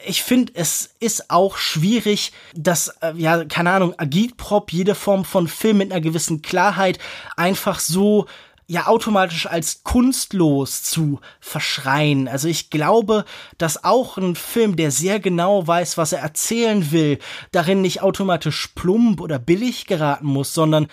[0.06, 5.48] ich finde, es ist auch schwierig, dass, äh, ja, keine Ahnung, Agitprop, jede Form von
[5.48, 6.98] Film mit einer gewissen Klarheit
[7.36, 8.26] einfach so
[8.68, 12.26] ja automatisch als kunstlos zu verschreien.
[12.26, 13.24] Also ich glaube,
[13.58, 17.18] dass auch ein Film, der sehr genau weiß, was er erzählen will,
[17.52, 20.88] darin nicht automatisch plump oder billig geraten muss, sondern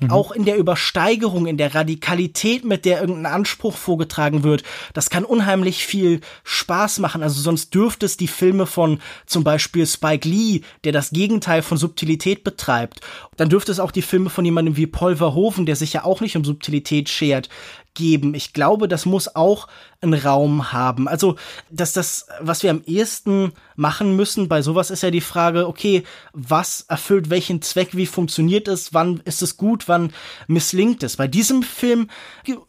[0.00, 0.10] mhm.
[0.10, 4.62] auch in der Übersteigerung, in der Radikalität, mit der irgendein Anspruch vorgetragen wird,
[4.94, 7.22] das kann unheimlich viel Spaß machen.
[7.22, 11.78] Also sonst dürfte es die Filme von zum Beispiel Spike Lee, der das Gegenteil von
[11.78, 13.00] Subtilität betreibt,
[13.36, 16.20] dann dürfte es auch die Filme von jemandem wie Paul Verhoeven, der sich ja auch
[16.20, 17.48] nicht um Subtilität schert,
[17.96, 18.34] geben.
[18.34, 19.66] Ich glaube, das muss auch
[20.00, 21.08] einen Raum haben.
[21.08, 21.36] Also,
[21.70, 26.04] dass das, was wir am ehesten machen müssen bei sowas ist ja die Frage, okay,
[26.32, 30.12] was erfüllt welchen Zweck, wie funktioniert es, wann ist es gut, wann
[30.46, 31.16] misslingt es.
[31.16, 32.08] Bei diesem Film,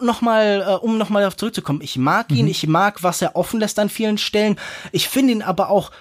[0.01, 2.51] nochmal, äh, um nochmal darauf zurückzukommen, ich mag ihn, mhm.
[2.51, 4.57] ich mag, was er offen lässt an vielen Stellen.
[4.91, 5.91] Ich finde ihn aber auch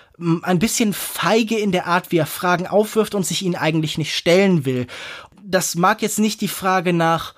[0.42, 4.16] ein bisschen feige in der Art, wie er Fragen aufwirft und sich ihnen eigentlich nicht
[4.16, 4.86] stellen will.
[5.44, 7.34] Das mag jetzt nicht die Frage nach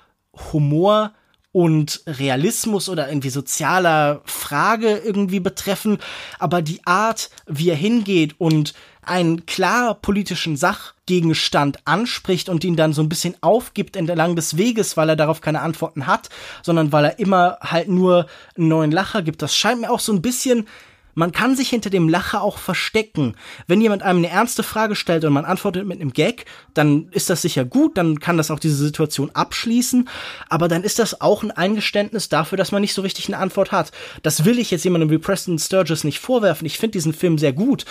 [0.52, 1.12] Humor
[1.52, 5.98] und Realismus oder irgendwie sozialer Frage irgendwie betreffen,
[6.38, 12.92] aber die Art, wie er hingeht und einen klar politischen Sachgegenstand anspricht und ihn dann
[12.92, 16.28] so ein bisschen aufgibt entlang des Weges, weil er darauf keine Antworten hat,
[16.62, 18.26] sondern weil er immer halt nur
[18.56, 19.40] einen neuen Lacher gibt.
[19.40, 20.68] Das scheint mir auch so ein bisschen
[21.14, 23.34] man kann sich hinter dem Lacher auch verstecken.
[23.66, 26.44] Wenn jemand einem eine ernste Frage stellt und man antwortet mit einem Gag,
[26.74, 30.08] dann ist das sicher gut, dann kann das auch diese Situation abschließen,
[30.48, 33.72] aber dann ist das auch ein Eingeständnis dafür, dass man nicht so richtig eine Antwort
[33.72, 33.90] hat.
[34.22, 36.66] Das will ich jetzt jemandem wie Preston Sturges nicht vorwerfen.
[36.66, 37.84] Ich finde diesen Film sehr gut,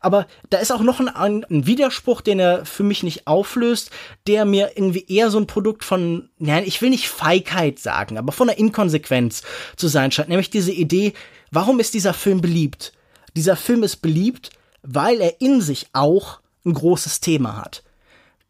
[0.00, 3.90] aber da ist auch noch ein, ein, Widerspruch, den er für mich nicht auflöst,
[4.26, 8.32] der mir irgendwie eher so ein Produkt von, nein, ich will nicht Feigheit sagen, aber
[8.32, 9.42] von der Inkonsequenz
[9.76, 11.14] zu sein scheint, nämlich diese Idee,
[11.54, 12.92] Warum ist dieser Film beliebt?
[13.36, 14.50] Dieser Film ist beliebt,
[14.82, 17.84] weil er in sich auch ein großes Thema hat.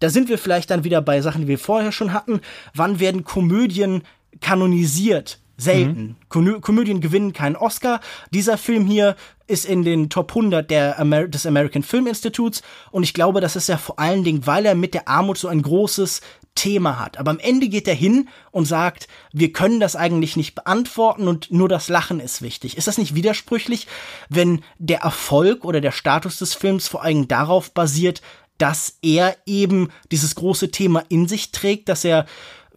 [0.00, 2.40] Da sind wir vielleicht dann wieder bei Sachen, die wir vorher schon hatten.
[2.72, 4.04] Wann werden Komödien
[4.40, 5.38] kanonisiert?
[5.56, 6.16] Selten.
[6.32, 6.60] Mhm.
[6.62, 8.00] Komödien gewinnen keinen Oscar.
[8.30, 13.02] Dieser Film hier ist in den Top 100 der Amer des American Film Institutes und
[13.02, 15.62] ich glaube, das ist ja vor allen Dingen, weil er mit der Armut so ein
[15.62, 16.22] großes
[16.54, 17.18] Thema hat.
[17.18, 21.50] Aber am Ende geht er hin und sagt, wir können das eigentlich nicht beantworten und
[21.50, 22.76] nur das Lachen ist wichtig.
[22.76, 23.86] Ist das nicht widersprüchlich,
[24.28, 28.22] wenn der Erfolg oder der Status des Films vor allem darauf basiert,
[28.58, 32.26] dass er eben dieses große Thema in sich trägt, dass er,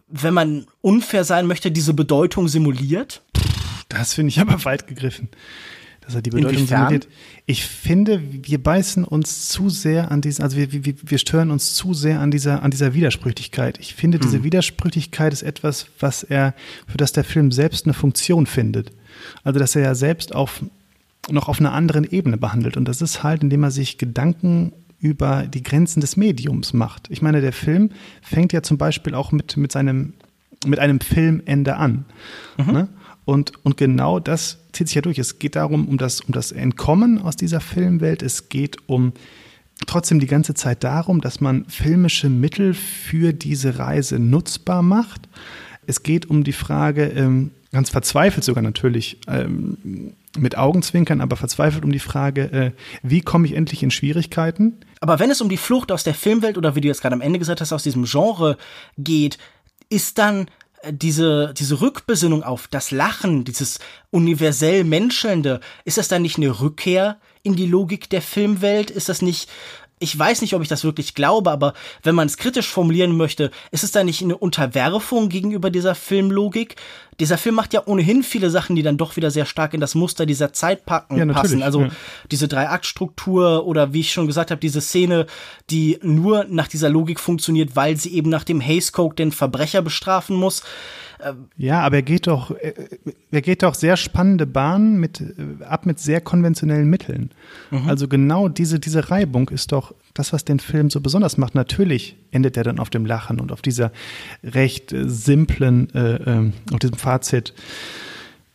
[0.08, 3.22] wenn man unfair sein möchte, diese Bedeutung simuliert?
[3.88, 5.30] Das finde ich aber weit gegriffen
[6.08, 7.06] dass er die Bedeutung simuliert.
[7.44, 11.74] Ich finde, wir beißen uns zu sehr an diesen, also wir, wir, wir stören uns
[11.74, 13.78] zu sehr an dieser, an dieser Widersprüchlichkeit.
[13.78, 14.44] Ich finde, diese hm.
[14.44, 16.54] Widersprüchlichkeit ist etwas, was er,
[16.86, 18.90] für das der Film selbst eine Funktion findet.
[19.44, 20.64] Also, dass er ja selbst auf,
[21.28, 22.78] noch auf einer anderen Ebene behandelt.
[22.78, 27.10] Und das ist halt, indem er sich Gedanken über die Grenzen des Mediums macht.
[27.10, 27.90] Ich meine, der Film
[28.22, 30.14] fängt ja zum Beispiel auch mit, mit seinem,
[30.66, 32.06] mit einem Filmende an.
[32.56, 32.72] Mhm.
[32.72, 32.88] Ne?
[33.28, 35.18] Und, und genau das zieht sich ja durch.
[35.18, 38.22] Es geht darum, um das, um das Entkommen aus dieser Filmwelt.
[38.22, 39.12] Es geht um
[39.86, 45.28] trotzdem die ganze Zeit darum, dass man filmische Mittel für diese Reise nutzbar macht.
[45.86, 51.84] Es geht um die Frage, ähm, ganz verzweifelt sogar natürlich, ähm, mit Augenzwinkern, aber verzweifelt
[51.84, 52.70] um die Frage, äh,
[53.02, 54.78] wie komme ich endlich in Schwierigkeiten?
[55.00, 57.20] Aber wenn es um die Flucht aus der Filmwelt oder wie du jetzt gerade am
[57.20, 58.56] Ende gesagt hast, aus diesem Genre
[58.96, 59.36] geht,
[59.90, 60.48] ist dann
[60.90, 63.78] diese, diese Rückbesinnung auf das Lachen, dieses
[64.10, 68.90] universell Menschelnde, ist das dann nicht eine Rückkehr in die Logik der Filmwelt?
[68.90, 69.48] Ist das nicht
[69.98, 73.50] ich weiß nicht, ob ich das wirklich glaube, aber wenn man es kritisch formulieren möchte,
[73.70, 76.76] ist es da nicht eine Unterwerfung gegenüber dieser Filmlogik?
[77.20, 79.94] Dieser Film macht ja ohnehin viele Sachen, die dann doch wieder sehr stark in das
[79.94, 81.62] Muster dieser Zeit packen, ja, passen.
[81.62, 81.90] Also ja.
[82.30, 85.26] diese Drei-Akt-Struktur oder wie ich schon gesagt habe, diese Szene,
[85.68, 89.82] die nur nach dieser Logik funktioniert, weil sie eben nach dem Haze Code den Verbrecher
[89.82, 90.62] bestrafen muss.
[91.56, 92.54] Ja, aber er geht doch,
[93.30, 97.30] er geht doch sehr spannende Bahnen mit, äh, ab mit sehr konventionellen Mitteln.
[97.70, 97.88] Mhm.
[97.88, 101.54] Also genau diese, diese Reibung ist doch das, was den Film so besonders macht.
[101.54, 103.92] Natürlich endet er dann auf dem Lachen und auf dieser
[104.44, 107.54] recht äh, simplen, äh, äh, auf diesem Fazit,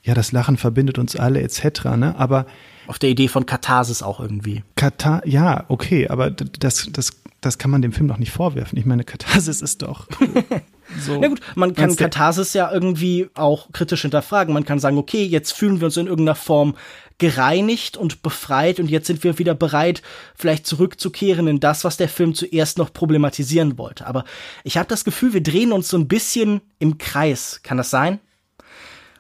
[0.04, 1.86] ja, das Lachen verbindet uns alle etc.
[1.96, 2.16] Ne?
[2.18, 2.46] Aber
[2.88, 4.64] auf der Idee von Katharsis auch irgendwie.
[4.76, 8.78] Katar, ja, okay, aber das, das, das kann man dem Film doch nicht vorwerfen.
[8.78, 10.08] Ich meine, Katharsis ist doch
[11.00, 11.20] So.
[11.20, 14.54] Na gut, man kann Katharsis ja irgendwie auch kritisch hinterfragen.
[14.54, 16.76] Man kann sagen, okay, jetzt fühlen wir uns in irgendeiner Form
[17.18, 20.02] gereinigt und befreit und jetzt sind wir wieder bereit,
[20.36, 24.08] vielleicht zurückzukehren in das, was der Film zuerst noch problematisieren wollte.
[24.08, 24.26] Aber
[24.64, 27.62] ich habe das Gefühl, wir drehen uns so ein bisschen im Kreis.
[27.64, 28.20] Kann das sein?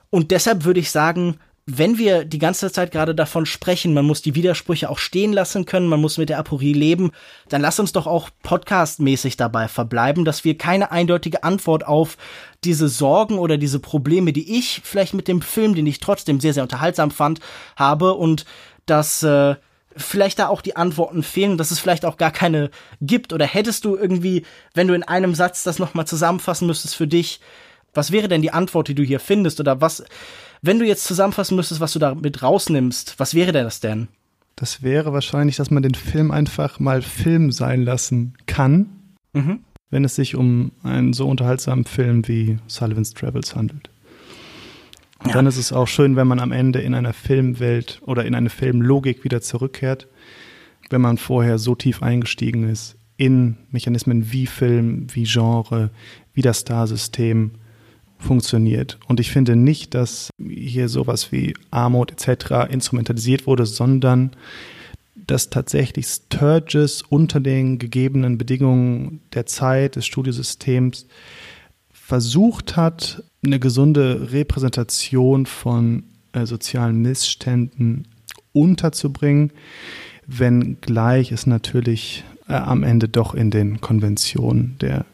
[0.09, 4.21] Und deshalb würde ich sagen, wenn wir die ganze Zeit gerade davon sprechen, man muss
[4.21, 7.11] die Widersprüche auch stehen lassen können, man muss mit der Aporie leben,
[7.47, 12.17] dann lass uns doch auch podcastmäßig dabei verbleiben, dass wir keine eindeutige Antwort auf
[12.65, 16.53] diese Sorgen oder diese Probleme, die ich vielleicht mit dem Film, den ich trotzdem sehr,
[16.53, 17.39] sehr unterhaltsam fand,
[17.77, 18.43] habe und
[18.85, 19.55] dass äh,
[19.95, 23.31] vielleicht da auch die Antworten fehlen, dass es vielleicht auch gar keine gibt?
[23.31, 27.39] Oder hättest du irgendwie, wenn du in einem Satz das nochmal zusammenfassen müsstest für dich,
[27.93, 29.59] was wäre denn die Antwort, die du hier findest?
[29.59, 30.03] Oder was,
[30.63, 34.07] wenn du jetzt zusammenfassen müsstest, was du da mit rausnimmst, was wäre denn das denn?
[34.55, 38.87] Das wäre wahrscheinlich, dass man den Film einfach mal Film sein lassen kann,
[39.33, 39.59] mhm.
[39.89, 43.89] wenn es sich um einen so unterhaltsamen Film wie Sullivan's Travels handelt.
[45.19, 45.33] Und ja.
[45.33, 48.49] dann ist es auch schön, wenn man am Ende in einer Filmwelt oder in eine
[48.49, 50.07] Filmlogik wieder zurückkehrt,
[50.89, 55.91] wenn man vorher so tief eingestiegen ist in Mechanismen wie Film, wie Genre,
[56.33, 57.51] wie das Starsystem
[58.23, 58.97] funktioniert.
[59.07, 62.71] Und ich finde nicht, dass hier sowas wie Armut etc.
[62.71, 64.31] instrumentalisiert wurde, sondern
[65.27, 71.07] dass tatsächlich Sturges unter den gegebenen Bedingungen der Zeit, des Studiosystems
[71.91, 76.03] versucht hat, eine gesunde Repräsentation von
[76.33, 78.07] äh, sozialen Missständen
[78.51, 79.51] unterzubringen,
[80.27, 85.05] wenngleich es natürlich äh, am Ende doch in den Konventionen der,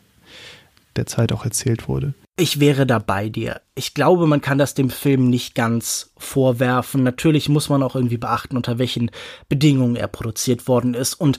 [0.96, 2.14] der Zeit auch erzählt wurde.
[2.40, 3.60] Ich wäre da bei dir.
[3.76, 7.04] Ich glaube, man kann das dem Film nicht ganz vorwerfen.
[7.04, 9.12] Natürlich muss man auch irgendwie beachten, unter welchen
[9.50, 11.16] Bedingungen er produziert worden ist.
[11.16, 11.38] Und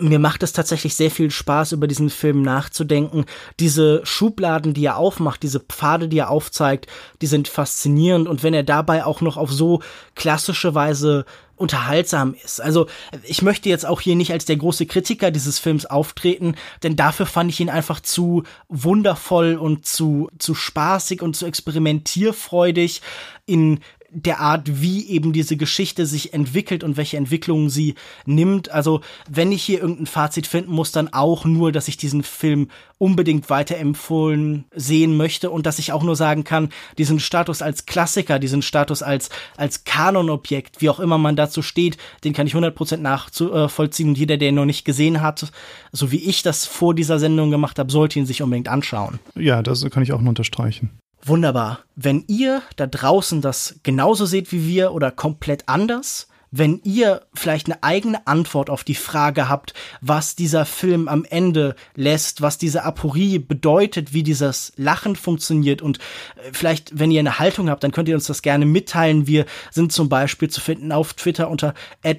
[0.00, 3.24] mir macht es tatsächlich sehr viel Spaß, über diesen Film nachzudenken.
[3.58, 6.86] Diese Schubladen, die er aufmacht, diese Pfade, die er aufzeigt,
[7.22, 8.28] die sind faszinierend.
[8.28, 9.80] Und wenn er dabei auch noch auf so
[10.14, 11.24] klassische Weise
[11.60, 12.60] unterhaltsam ist.
[12.60, 12.86] Also
[13.22, 17.26] ich möchte jetzt auch hier nicht als der große Kritiker dieses Films auftreten, denn dafür
[17.26, 23.02] fand ich ihn einfach zu wundervoll und zu, zu spaßig und zu experimentierfreudig
[23.44, 23.80] in
[24.12, 27.94] der Art, wie eben diese Geschichte sich entwickelt und welche Entwicklungen sie
[28.26, 28.70] nimmt.
[28.70, 32.68] Also, wenn ich hier irgendein Fazit finden muss, dann auch nur, dass ich diesen Film
[32.98, 38.38] unbedingt weiterempfohlen sehen möchte und dass ich auch nur sagen kann, diesen Status als Klassiker,
[38.38, 42.98] diesen Status als, als Kanonobjekt, wie auch immer man dazu steht, den kann ich 100%
[42.98, 45.50] nachvollziehen und jeder, der ihn noch nicht gesehen hat,
[45.92, 49.18] so wie ich das vor dieser Sendung gemacht habe, sollte ihn sich unbedingt anschauen.
[49.34, 50.90] Ja, das kann ich auch nur unterstreichen.
[51.24, 51.80] Wunderbar.
[51.96, 57.66] Wenn ihr da draußen das genauso seht wie wir oder komplett anders, wenn ihr vielleicht
[57.66, 62.82] eine eigene Antwort auf die Frage habt, was dieser Film am Ende lässt, was diese
[62.82, 67.92] Aporie bedeutet, wie dieses Lachen funktioniert und äh, vielleicht, wenn ihr eine Haltung habt, dann
[67.92, 69.26] könnt ihr uns das gerne mitteilen.
[69.26, 71.74] Wir sind zum Beispiel zu finden auf Twitter unter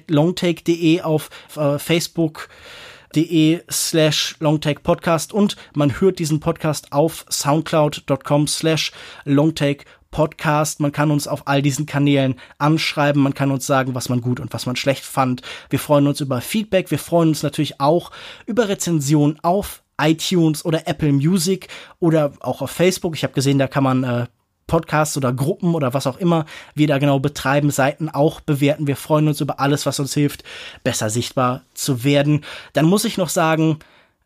[0.08, 2.48] longtake.de, auf äh, Facebook
[3.14, 8.92] de slash longtakepodcast und man hört diesen Podcast auf soundcloud.com slash
[9.24, 10.80] longtakepodcast.
[10.80, 14.40] Man kann uns auf all diesen Kanälen anschreiben, man kann uns sagen, was man gut
[14.40, 15.42] und was man schlecht fand.
[15.70, 18.10] Wir freuen uns über Feedback, wir freuen uns natürlich auch
[18.46, 21.68] über Rezensionen auf iTunes oder Apple Music
[22.00, 23.14] oder auch auf Facebook.
[23.14, 24.26] Ich habe gesehen, da kann man äh,
[24.66, 28.86] Podcasts oder Gruppen oder was auch immer wir da genau betreiben, Seiten auch bewerten.
[28.86, 30.44] Wir freuen uns über alles, was uns hilft,
[30.84, 32.44] besser sichtbar zu werden.
[32.72, 33.78] Dann muss ich noch sagen,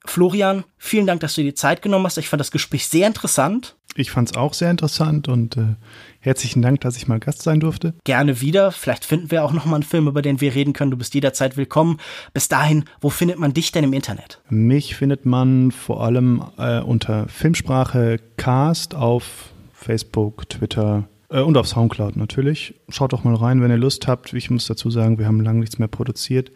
[0.05, 2.19] Florian, vielen Dank, dass du dir die Zeit genommen hast.
[2.19, 3.77] Ich fand das Gespräch sehr interessant.
[3.99, 5.77] Ich fand es auch sehr interessant und äh,
[6.21, 7.95] herzlichen Dank, dass ich mal Gast sein durfte.
[8.05, 8.71] Gerne wieder.
[8.71, 10.91] Vielleicht finden wir auch noch mal einen Film, über den wir reden können.
[10.91, 11.99] Du bist jederzeit willkommen.
[12.35, 14.41] Bis dahin, wo findet man dich denn im Internet?
[14.51, 21.69] Mich findet man vor allem äh, unter Filmsprache Cast auf Facebook, Twitter äh, und auf
[21.69, 22.75] Soundcloud natürlich.
[22.89, 24.33] Schaut doch mal rein, wenn ihr Lust habt.
[24.33, 26.51] Ich muss dazu sagen, wir haben lange nichts mehr produziert.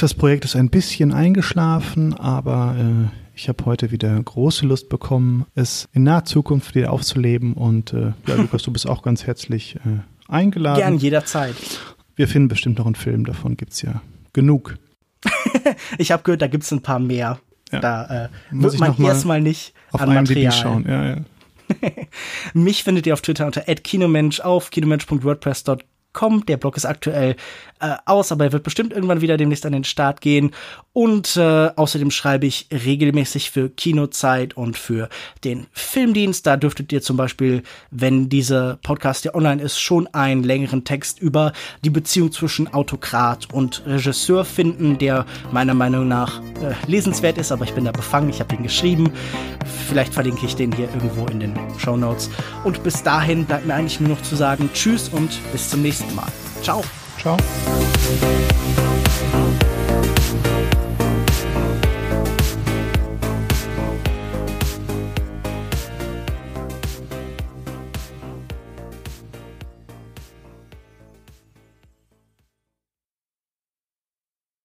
[0.00, 5.44] Das Projekt ist ein bisschen eingeschlafen, aber äh, ich habe heute wieder große Lust bekommen,
[5.54, 7.52] es in naher Zukunft wieder aufzuleben.
[7.52, 10.00] Und äh, ja, Lukas, du bist auch ganz herzlich äh,
[10.32, 10.78] eingeladen.
[10.78, 11.56] Gern jederzeit.
[12.14, 14.00] Wir finden bestimmt noch einen Film, davon gibt es ja
[14.32, 14.76] genug.
[15.98, 17.38] ich habe gehört, da gibt es ein paar mehr.
[17.70, 17.80] Ja.
[17.80, 20.52] Da äh, Muss wird man erstmal nicht auf an Material.
[20.52, 20.84] schauen.
[20.88, 21.16] Ja, ja.
[22.54, 26.46] Mich findet ihr auf Twitter unter @kinomensch auf kinomensch.wordpress.com.
[26.46, 27.36] Der Blog ist aktuell
[27.80, 30.52] äh, aus, aber er wird bestimmt irgendwann wieder demnächst an den Start gehen.
[30.92, 35.10] Und äh, außerdem schreibe ich regelmäßig für Kinozeit und für
[35.44, 36.46] den Filmdienst.
[36.46, 41.20] Da dürftet ihr zum Beispiel, wenn dieser Podcast ja online ist, schon einen längeren Text
[41.20, 41.52] über
[41.84, 47.64] die Beziehung zwischen Autokrat und Regisseur finden, der meiner Meinung nach äh, lesenswert ist, aber
[47.64, 48.30] ich bin da befangen.
[48.30, 49.12] Ich habe ihn geschrieben.
[49.88, 52.30] Vielleicht verlinke ich den hier irgendwo in den Show Notes.
[52.64, 56.14] Und bis dahin bleibt mir eigentlich nur noch zu sagen Tschüss und bis zum nächsten
[56.14, 56.32] Mal.
[56.62, 56.82] Ciao.
[57.18, 58.55] Ciao.